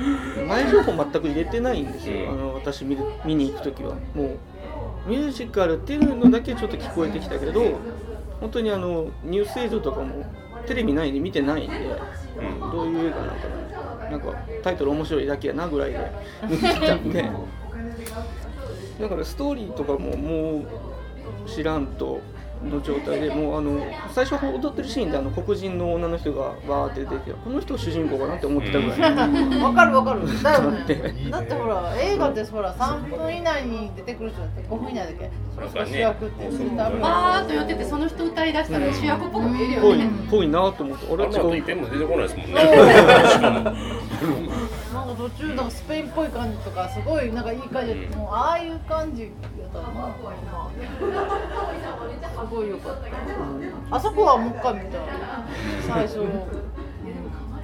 [0.47, 2.29] 前情報全く入れてないんですよ、うん。
[2.29, 3.95] あの私見る見に行く時は。
[4.13, 7.77] もうミュージカルっていうのだけちょっと聞こえてきたけど
[8.39, 10.25] 本当にあのニュース映像とかも
[10.65, 11.75] テレビないんで見てないんで、
[12.37, 12.71] うん。
[12.71, 16.11] どういう映画なのかななんかタイトル面白いだけやなぐらいで。
[16.49, 17.31] 見てたんで
[18.99, 20.65] だからストーリーとかももう
[21.49, 22.21] 知らんと
[22.69, 23.79] の状態でもうあの
[24.11, 28.99] 最初踊ってるシーンであの黒人の女の人がバーって出てきてこの人主人公かなって思ってたぐらい。
[29.61, 30.43] わかるわかる。
[30.43, 30.95] だよ待って。
[30.95, 35.29] ねだってほら映画ってほら3分以内に出てくる人だって5分以内だっけ？
[35.55, 36.45] それが主役って
[36.75, 40.09] バーッと寄っててその人歌い出したら主役っぽく見えるよぽいね。
[40.31, 41.05] ぽいなと思って。
[41.11, 42.53] 俺は違うも出てこないですもんね。
[44.93, 47.93] なんか途中なんかスペインっぽい感じとかすごいなんかいい感じ。
[47.93, 48.17] で、うん。
[48.19, 49.31] もうああいう感じやっ
[49.73, 50.09] たらまあ
[52.47, 54.99] すごい良かったあそこはもう一回見た。
[55.87, 56.17] 最初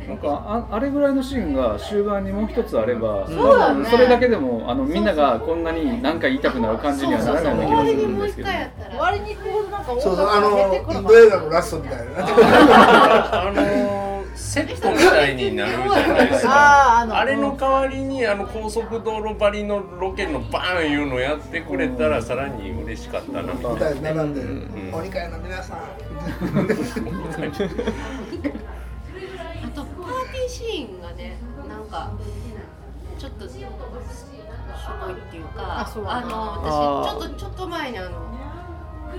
[0.07, 3.85] なんかああれぐらいのシーンが終盤にもう一つあれば、そうだね。
[3.89, 8.49] それだけでもあのみんながこんなに何か言いたくなる感じにはならないような気がするんですけど。
[8.97, 12.03] 割にこうなんか音そうそうあ楽がのイ出てくるンド映画のラストみたいな。
[13.49, 14.08] あの
[14.49, 16.49] セットみたいになるじゃないですか。
[16.51, 23.53] あーあのあれの代わりにあの高速道路張りのロケのバーンいうのやってくれたらさらに嬉しかったな。
[23.53, 31.37] みたいな並んでんお理解の皆さんあとパーティーシーンがね
[31.67, 32.11] なんか
[33.19, 33.67] ちょっとしょ
[35.05, 36.05] ぼいっていうかあそう。
[36.07, 36.73] あの私
[37.21, 38.19] ちょっとちょっと前にあの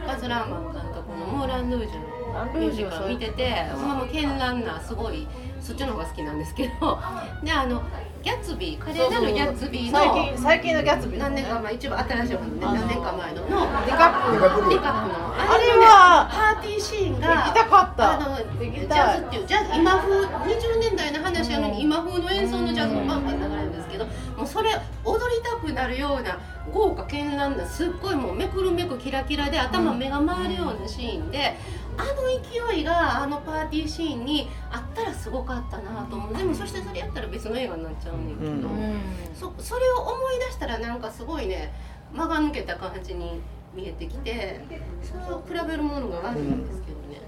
[0.07, 2.07] バズ・ラーマン監督の「モーラン・ルージュ」の
[2.55, 5.27] ミュージカル見ててもう絢爛なすごい
[5.61, 6.99] そっちの方が好きなんですけど
[7.43, 7.83] であの
[8.23, 13.49] ギャッツビー華麗なるギャッツビーの最近最近のギャッツビー、何年か前一番新しい方ね何年か前のの。
[13.49, 15.31] ディカップディカップの。
[15.41, 18.13] あれはパーティーシーンが行きたかった。
[18.13, 24.05] あのジャズっていうジャズ今風20年代の話やのに今風の演奏のジャズがバンバン流れるんですけど
[24.37, 24.71] もうそれ
[25.05, 26.39] 踊りたくなるような
[26.73, 31.57] 豪華絢爛なすっごいもうめくるめくキラキラで頭目が回るようなシーンで
[32.01, 36.35] あの勢いがあのパーティーシーンにあったらすごかったなと思う。
[36.35, 39.01] でもそしてそれやったら別の映画になっちゃうねんけど、うん。
[39.35, 41.73] そそれを思い出したらなんかすごいね
[42.13, 43.41] 間が抜けた感じに
[43.75, 44.61] 見えてきて
[45.03, 47.21] それを比べるものがあるんですけどね、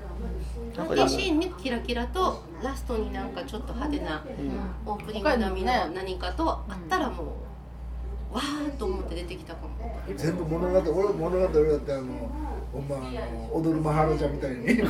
[0.76, 4.24] パーティーシーンにキラキラとラストになんかちょっと派手な
[4.86, 7.26] オープニング並みの何かとあったらもう
[8.32, 9.70] わーっと思って出てきたかも。
[10.16, 12.02] 全部物語俺物語だってあの
[12.72, 14.84] ほんまあの踊るマハラジャみたいにな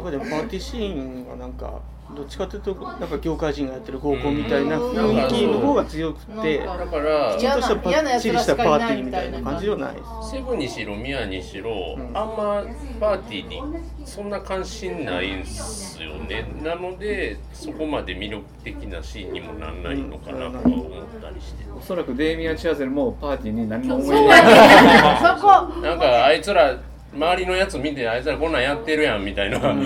[0.00, 1.80] んかでもパーティーシーンがなんか
[2.14, 10.30] どっちかというとなんか業界人がやってる合コンみたいな雰囲気の方が強くてだからきちんとしたパッチリしたパーティーみたいな感じではないです。
[10.32, 12.10] セブンにしろミヤにしろ、ん。
[12.14, 12.64] あんま
[13.00, 13.62] パーティーに
[14.04, 16.46] そんな関心ないんすよね。
[16.62, 20.90] なのでそこまで魅力的なシーンにもなんないのかなとは思っ
[21.20, 24.44] たりして、おそらくデイミアン・チャーゼルもパーティーに何も思いない。
[24.44, 26.76] なんかあいつら
[27.14, 29.84] 周りのやつ見てあいつらこんなんやってるやんみたいな感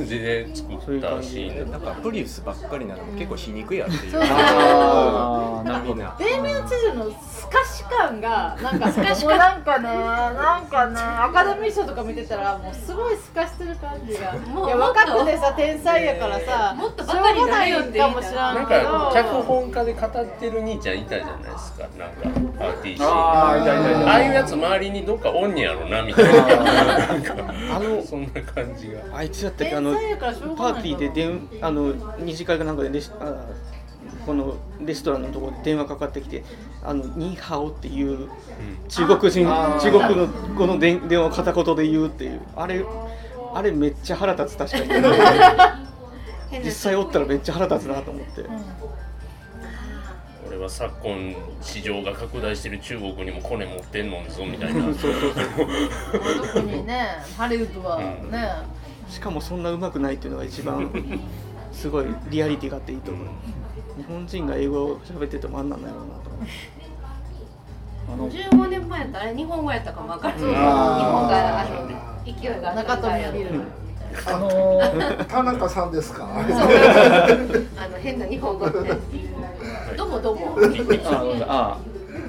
[0.00, 4.12] じで作ったシーンなんかプリウスばっかりなのも結構皮肉やっていう。
[4.12, 5.68] そうあー。
[5.68, 14.32] なるほどみんなデイミアン・チェズのスカシ感がなんかスカシもうなんかねなんかねアカデミー賞とか見てたらもうすごいスカしてる感じが。
[14.32, 18.82] もういや若くてさ天才やからさもっとバカになれよかもしらなんんけど。
[18.82, 21.88] か脚本家で語ってる兄ちゃんいたじゃないですか。
[21.98, 22.22] なんか
[22.58, 23.08] パーティーシーン。
[23.08, 24.10] あーいたいたいた。
[24.10, 29.00] ああいうやつ周りにどっかおんねやろなみたいなあのそんな感じが。
[29.16, 29.92] あいつやったっけあの
[30.56, 33.46] パーティーで電あの二次会かなんかでレスあ
[34.24, 36.44] このレストランのところで電話かかってきて
[36.84, 38.28] 「あのニーハオ」っていう
[38.88, 42.40] 中国人中国のこの電電話を片言で言うっていう。
[42.56, 42.84] あれ
[43.54, 45.88] あれめっちゃ腹立つ確かに。
[46.64, 48.42] 実際おったらめっちゃ腹立つなと思って
[50.48, 54.82] 俺は昨今市場が拡大してる中国にもコネ持ってんのんぞみたいな。
[54.84, 58.16] 特にねハリウッドはね、
[59.08, 60.90] しかもそんな上手くないっていうのが一番
[61.72, 63.26] すごいリアリティがあっていいと思う。
[63.98, 71.88] 日本人が英語を喋っててもあんなんだろうなと思ってあの15年前やったらあれ日本語やったかも分かる日本があの
[72.24, 73.60] 勢いが中富ビル。
[74.26, 76.24] あのー 田中さんですか？
[76.40, 76.40] あ
[77.88, 78.78] の変な日本語って
[79.98, 80.56] どうもどうも。
[81.48, 81.78] ああ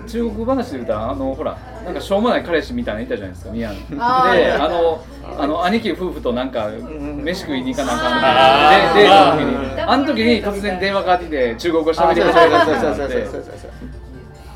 [0.07, 1.55] 中国話で言うたらあのほら
[1.85, 5.05] なんかしょうもない彼氏みたいなのいたじゃないですか宮野であの
[5.37, 9.81] あの兄貴夫婦となんか飯食いに行かなあかんでデートの時に。
[9.81, 13.27] あの時に突然電話かかってきて中国語喋り始めたってなって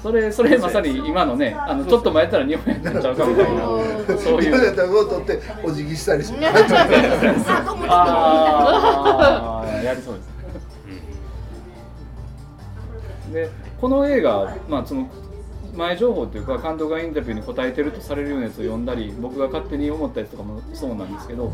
[0.02, 3.62] それそれまさに今のねあのちょっと前やったら日本やったんちゃうかみたいな。
[4.18, 4.72] そういう。
[4.72, 6.46] ったらこう取ってお辞儀したりして
[7.88, 10.33] ああやりそうです
[13.84, 15.10] この映画、まあ、その
[15.76, 21.52] 前情報というか監督がインタビューに答えてるとされるようなやつを読んだり僕が勝手に思ったやつとかもそうなんですけど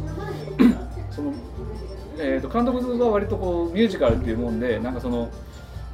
[1.10, 1.34] その、
[2.20, 5.32] えー、と監督が割とこうミュージカルっていうもんでなんかその、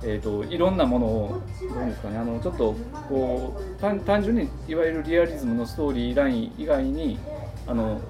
[0.04, 1.42] えー、といろんなものを
[1.74, 2.76] どうですかねあのちょっと
[3.08, 7.18] こう単単純にいわゆるリアリズムのストーリーライン以外に
[7.66, 8.02] あの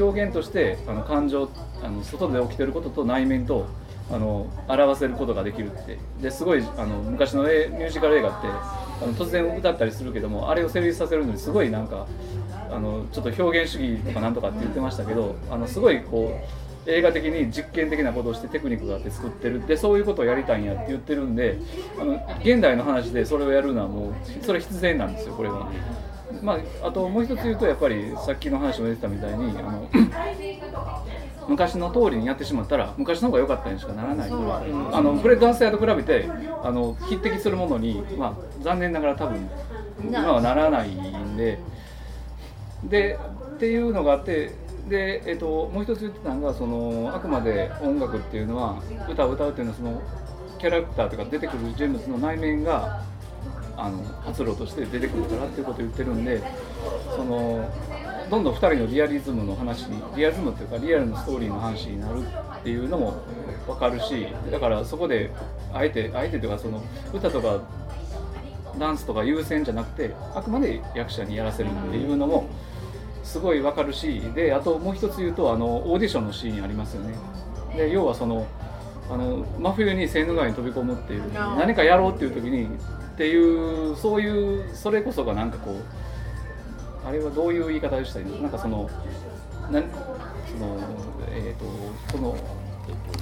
[0.00, 1.50] 表現としてあの感情
[1.82, 3.66] あの外で起きてることと内面と
[4.10, 12.06] あの表せることができるってですごいあの昔のミュージカル映画ってあの突然歌ったりするけどもあれを成立させるのにすごいなんか
[12.70, 16.38] あのちょっと表現主義とかなんとかって言ってましたけどあのすごいこ
[16.86, 21.58] う映画的に実験的なことをしてテクニックがあって作ってるでそういうことをやりたいんやって言ってるんで
[21.98, 25.70] あの現代の話でそれをやるのはもうそれ必然なんですよこれは。
[26.42, 29.88] まあ、あともう一つ言うとやっぱりさっきの話も出てたみたいにあの
[31.48, 34.30] 昔の通りにやってしまったら昔の方が良かったにしかならない。
[34.30, 34.32] あ
[35.02, 36.28] のフレッド・アステアと比べて
[36.62, 39.48] あの匹敵するものに、まあ、残念ながら多分
[40.02, 41.58] 今はならないんで。
[42.84, 43.18] で
[43.54, 44.52] っていうのがあって
[44.88, 50.02] で、えっと、もう一つ言ってたのがそのあくまで音楽っていうのは歌を歌うっていうのはその
[50.58, 53.02] キャラクターとか出てくる人物の内面が
[53.76, 56.42] あの発露として出てくるからっていうことを言ってるんで
[57.16, 57.68] その
[58.30, 62.22] どんどん2人のリアリズムの話にリアリズムっていうかリアルなストーリーの話になる
[62.60, 63.14] っていうのも
[63.66, 65.30] 分かるしだからそこで
[65.72, 67.60] あえてあえてというかその歌とか
[68.78, 72.48] ダンスとか優先じゃなくてあくまで役者にやらせるっていうのも
[73.22, 77.14] すごいわかるしであともう一つ言うとあのオーディションのシーンありますよね。
[77.76, 78.46] で要はその
[79.10, 82.68] あの真冬にセーヌ川に飛び込むっていう何かやろうっていう時に
[83.14, 88.38] っていうそういうそれこそがなんかこうあれはどういう言い方でしたらいいの？
[88.42, 88.90] なんかその
[89.70, 90.80] なその
[91.30, 91.58] えっ、
[92.10, 92.36] とその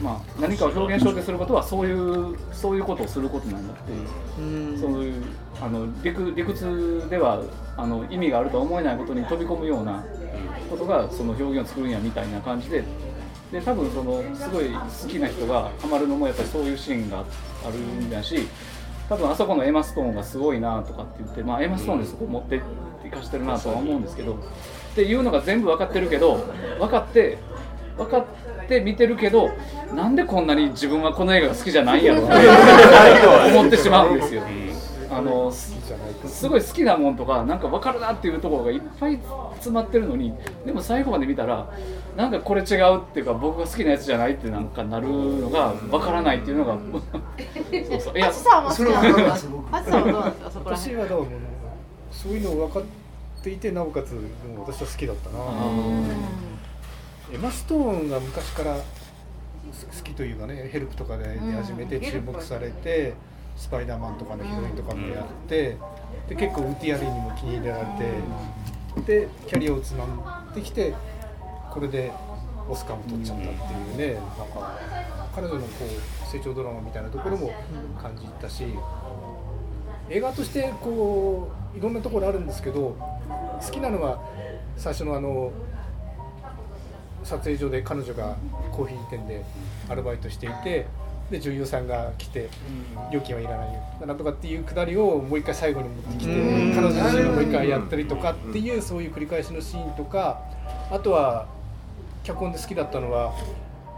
[0.02, 4.78] まあ、何かを表現しようとすることはそういうそういうことをすることなんだっていう。
[4.78, 5.22] そういう
[5.60, 7.40] あの理屈理屈では
[7.76, 10.04] あの意味があるとは思えないことに飛び込むような
[10.68, 12.82] ことがその表現を作るんやみたいな感じで。
[13.52, 18.48] で多分そのすごい好きな人がハマるのもやっぱりそういうシーンがあるんだし
[19.08, 22.62] 多分あそこのエマ・ストーンがすごいなとかって言って、まあ、エマ・ストーンでそこ持って
[23.06, 24.36] いかしてるなとは思うんですけどっ
[24.94, 26.46] ていうのが全部分かってるけど
[26.78, 27.38] 分かって
[27.96, 29.50] 分かって見てるけど
[29.94, 32.32] なんでこんなに自分はこの映画が好きじゃないんやろって
[33.58, 34.42] 思ってしまうんですよ。
[35.14, 39.18] あのすごい好きなもんとかなんか分かるなっていうところがいっぱい
[39.54, 40.32] 詰まってるのに
[40.64, 41.68] でも最後まで見たら
[42.16, 46.76] なんかこれ違うっていうか僕が好きなやつじゃないってなんかなるのが分からないっていうのが
[47.88, 50.50] そうそういやさんは好きなんですかハチさんはどうなんですか？
[50.50, 51.26] そこら私はどうも
[52.10, 52.82] そういうの分かっ
[53.42, 54.14] ていてなおかつ
[54.66, 55.38] 私は好きだったな。
[57.34, 58.80] エマ・ストーンが昔から好
[60.04, 63.14] きというかねヘルプとかで出始めて注目されて、
[63.62, 65.76] スパイダーマンとかのヒロインとかもやって、
[66.28, 67.84] で結構ウティアリーにも気に入られ
[69.04, 70.92] て、でキャリアをつまんできて
[71.70, 72.10] これで
[72.68, 74.78] オスカーも取っちゃったっていうね、なんか
[75.32, 77.52] 彼女のこう成長ドラマみたいなところも
[78.02, 78.64] 感じたし、
[80.10, 82.96] 映画としてこういろんなところあるんですけど
[83.60, 84.20] 好きなのは
[84.76, 85.52] 最初のあの
[87.22, 88.36] 撮影所で彼女が
[88.72, 89.44] コーヒー店で
[89.88, 90.86] アルバイトしていて
[91.32, 92.48] で女優さんが来て
[93.12, 93.80] 料金はいらないよ。
[94.06, 96.32] なんとかっていうくだりをもう一回最後に持ってきて
[96.74, 100.40] 彼女自身がもう一回やったりとかっていうそういう繰り返しのシーンとか
[100.90, 101.46] あとは
[102.22, 103.32] 脚本で好きだったのは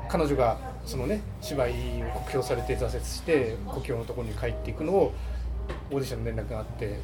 [0.08, 0.56] 彼女が
[0.86, 1.72] そのね芝居
[2.04, 5.12] を酷評されて挫折して故郷のところに帰っていくのを
[5.90, 6.98] オーディションの連絡があって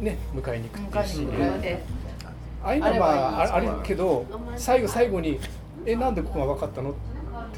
[0.00, 1.06] ね迎えに行くっていう。
[1.06, 1.82] シーンで。
[2.62, 3.06] ああいうのはま
[3.40, 4.26] ああるけど
[4.56, 5.40] 最後最後に
[5.86, 6.94] 「えなんでここが分かったの?」っ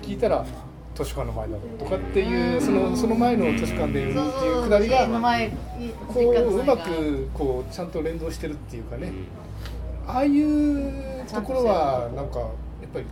[0.01, 0.45] て聞いたら
[0.95, 5.07] 「図書館の前だろ」とかっていうそのその前の図書館でいるっていうくだりが
[6.09, 9.12] こううまくこうちゃんと連動してるっていうかね。
[10.07, 12.49] ああいうところはなんかやっ
[12.93, 13.07] ぱり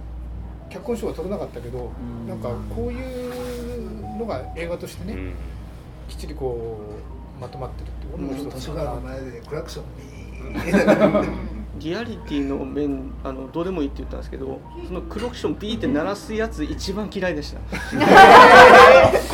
[0.68, 1.90] 脚本賞は取れなかったけど
[2.28, 5.16] なんかこういうのが映画としてね
[6.08, 6.78] きっちりこ
[7.38, 9.84] うまとまってるって俺も一つ図書館の前でクラクション
[10.54, 11.50] ビー
[11.80, 17.60] リアリティの面あのどうでもいいって言ったんですけどそのクロクションピーって鳴らすやつ一番嫌いでした、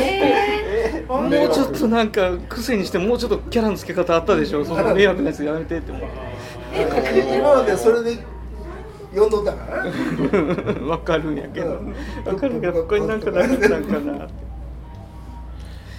[0.01, 4.65] えー、もうちょっとなんか癖にしてもうちょっとキャラの付け方あったでしょ？
[4.65, 8.19] その迷惑なやつやめてって思って今までそれで
[9.15, 9.85] 呼んどったから。
[10.87, 11.81] わかるんやけど。
[12.27, 14.25] わかるけどここになんかなかったんかな。
[14.25, 14.33] って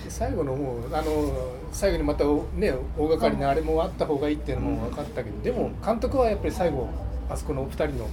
[0.08, 6.90] 最後のもうあの最後にまたね大掛かりなあれもあった方がいいっていうのも分かったけど、でも監督はやっぱり最後
[7.30, 8.08] あそこのお二人の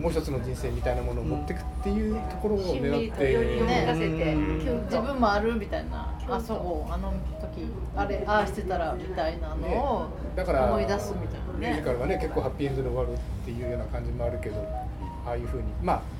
[0.00, 3.86] もう一つの人生みたいなものを持っていくっていうところを狙って、ね、
[4.84, 6.54] 自分もあるみたいなあそ
[6.88, 7.66] うあの時
[7.96, 11.58] あれああしてたらみたいなのを思い出すみたいなね。
[11.58, 14.56] ミュージカルはね結構ハッピーエンドで終わるっていうような感じもあるけど
[15.26, 15.64] ああいうふうに。
[15.82, 16.15] まあ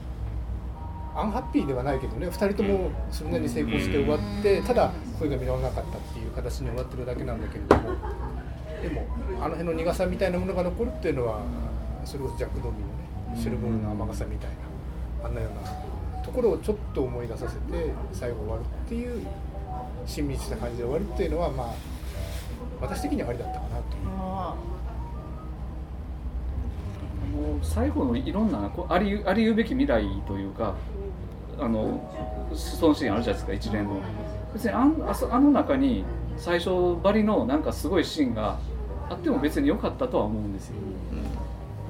[1.17, 7.97] アンハッピーではないけどね2人ともそれなりに成功して終わってただ声が見られなかったっていう形に終わってるだけなんだけれども
[8.83, 9.07] でも
[9.41, 11.41] あの辺の苦さみたいなものが残るっていうのは
[12.05, 14.51] それこそジャック・ドミのねシェルボールの甘傘みたい
[15.23, 19.27] なあんなようなところをちょっと思い出させて最後終わるっていう
[20.07, 21.75] 親密した感じで終わるっていうのはまあ
[22.81, 24.77] 私的にはありだったかなという。
[27.63, 30.75] 最後のいろんなありありうべき未来というか
[31.59, 32.01] あの
[32.55, 34.01] そのシーンあるじゃないですか一連の。
[34.53, 34.87] 別にあ
[35.31, 36.05] あの中に
[36.37, 38.59] 最初ばりのなんかすごいシーンが
[39.09, 40.77] あっても別に良かったとは思うんですよ、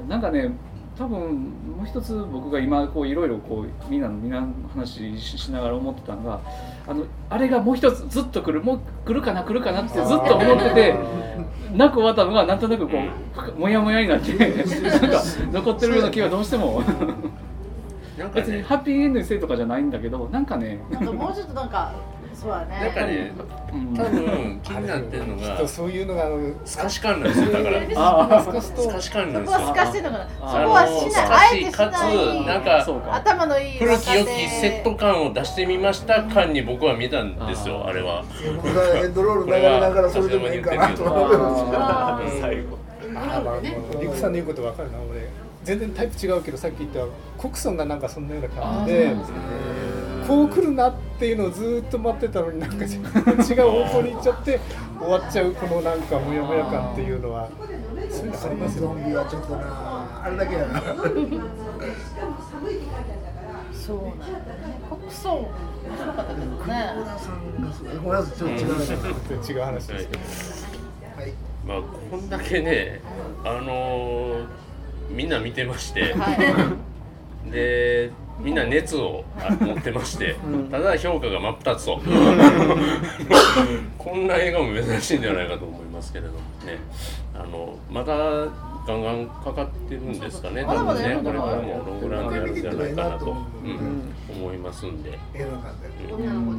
[0.03, 0.51] うん、なんかね
[0.99, 6.41] 多分もう一つ僕が今こういろいろこうみんなのみんなの話しながら思ってたのが
[6.87, 10.95] あのあれがもう一つずっと来るもう来るかな来るかなってずっと思ってて
[11.75, 12.97] なく終わったのがなんとなくこ
[13.57, 16.83] うもやもやになって なんか残ってるような気がどうしても
[18.35, 20.81] 別にハッピーエンドにせいとかじゃないんだけどなんかね。
[20.91, 21.93] なんかもうちょっとなんか
[22.35, 22.81] そうだね。
[22.81, 23.33] なんかね、
[23.97, 26.29] 多分気になってるのがそういうのが
[26.67, 27.81] 透かし感なんですよだから。
[28.43, 29.59] 透かし感なんですよ。
[29.59, 31.27] そこは透かしてるのかなそこはしない。
[31.27, 31.93] あえてしかつ
[32.47, 33.15] なんか。
[33.17, 33.79] 頭のいい。
[33.79, 38.23] 古き良きセット感を出してみました感に僕は見たんですよあれは。
[38.57, 41.13] 僕がヘッドロール流れながらそれでもいいかなと思
[42.41, 42.79] 最後
[43.15, 45.16] あまあねリクさんの言うことわかるな俺
[45.67, 47.01] 全然タイプ違うけどさっき言った
[47.37, 49.17] コクソンがなんかそんなような感じで
[50.27, 54.61] こう来るなっていうのをずっと待ってたのになんか違う方向に行っちゃって
[55.01, 57.49] 終わっちゃうこのなんかモヤモヤ感っていうのは。
[58.09, 59.61] そういうのありますゾよねンビはちょっとな
[60.25, 60.81] あれだけやな
[63.73, 65.49] そうなんだね国葬面
[65.99, 70.17] 白かったけどねさんがすごめんなさいちょっと違う話ですけ
[71.17, 71.33] どはい。
[71.67, 73.01] まあこんだけね
[73.45, 74.47] あのー
[75.11, 76.33] みんな見てまして、は
[77.47, 77.51] い。
[77.51, 80.37] でみんな熱をあ持ってまして、
[80.71, 82.01] ただ評価が真っ二つと。
[83.99, 86.79] こんな映画も珍しいんじゃないかと思いますけれどもね。
[87.35, 88.15] あのまだ
[88.87, 90.65] ガンガンかかってるんですかね。
[90.65, 91.19] 多分ね。
[91.23, 93.27] これからもロングランでやるんじゃないかなと、
[93.65, 94.15] うん。
[94.31, 96.13] 思いますんで、映画館で。
[96.13, 96.59] 女の子と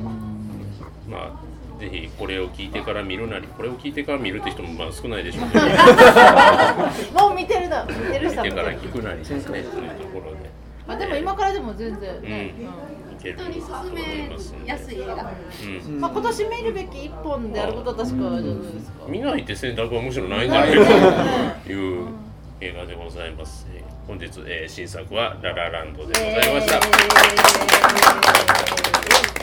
[1.10, 1.32] まあ
[1.80, 5.66] ぜひこれを聞いてから見るなりこれを聞いてから見るって人もまあ少ないでしょうけど。
[7.28, 9.72] もう見てるな見てる人は見てから聞くなりですねというと
[10.14, 10.38] ころで。
[10.88, 12.22] あでも今からでも全然。
[12.22, 12.66] ね、うん。
[13.20, 14.30] いける人に勧め
[14.66, 15.94] やすい映画うん。
[15.96, 18.50] うんまあ、今年見るべき一本であることは確かじゃないで
[18.80, 19.06] すか？
[19.08, 20.86] 見ないって選択はむしろないんじゃないか
[21.66, 22.08] という
[22.62, 23.68] 映画でございます。
[23.76, 26.76] えー本日、えー新作はララランドでございました。
[26.78, 29.37] えー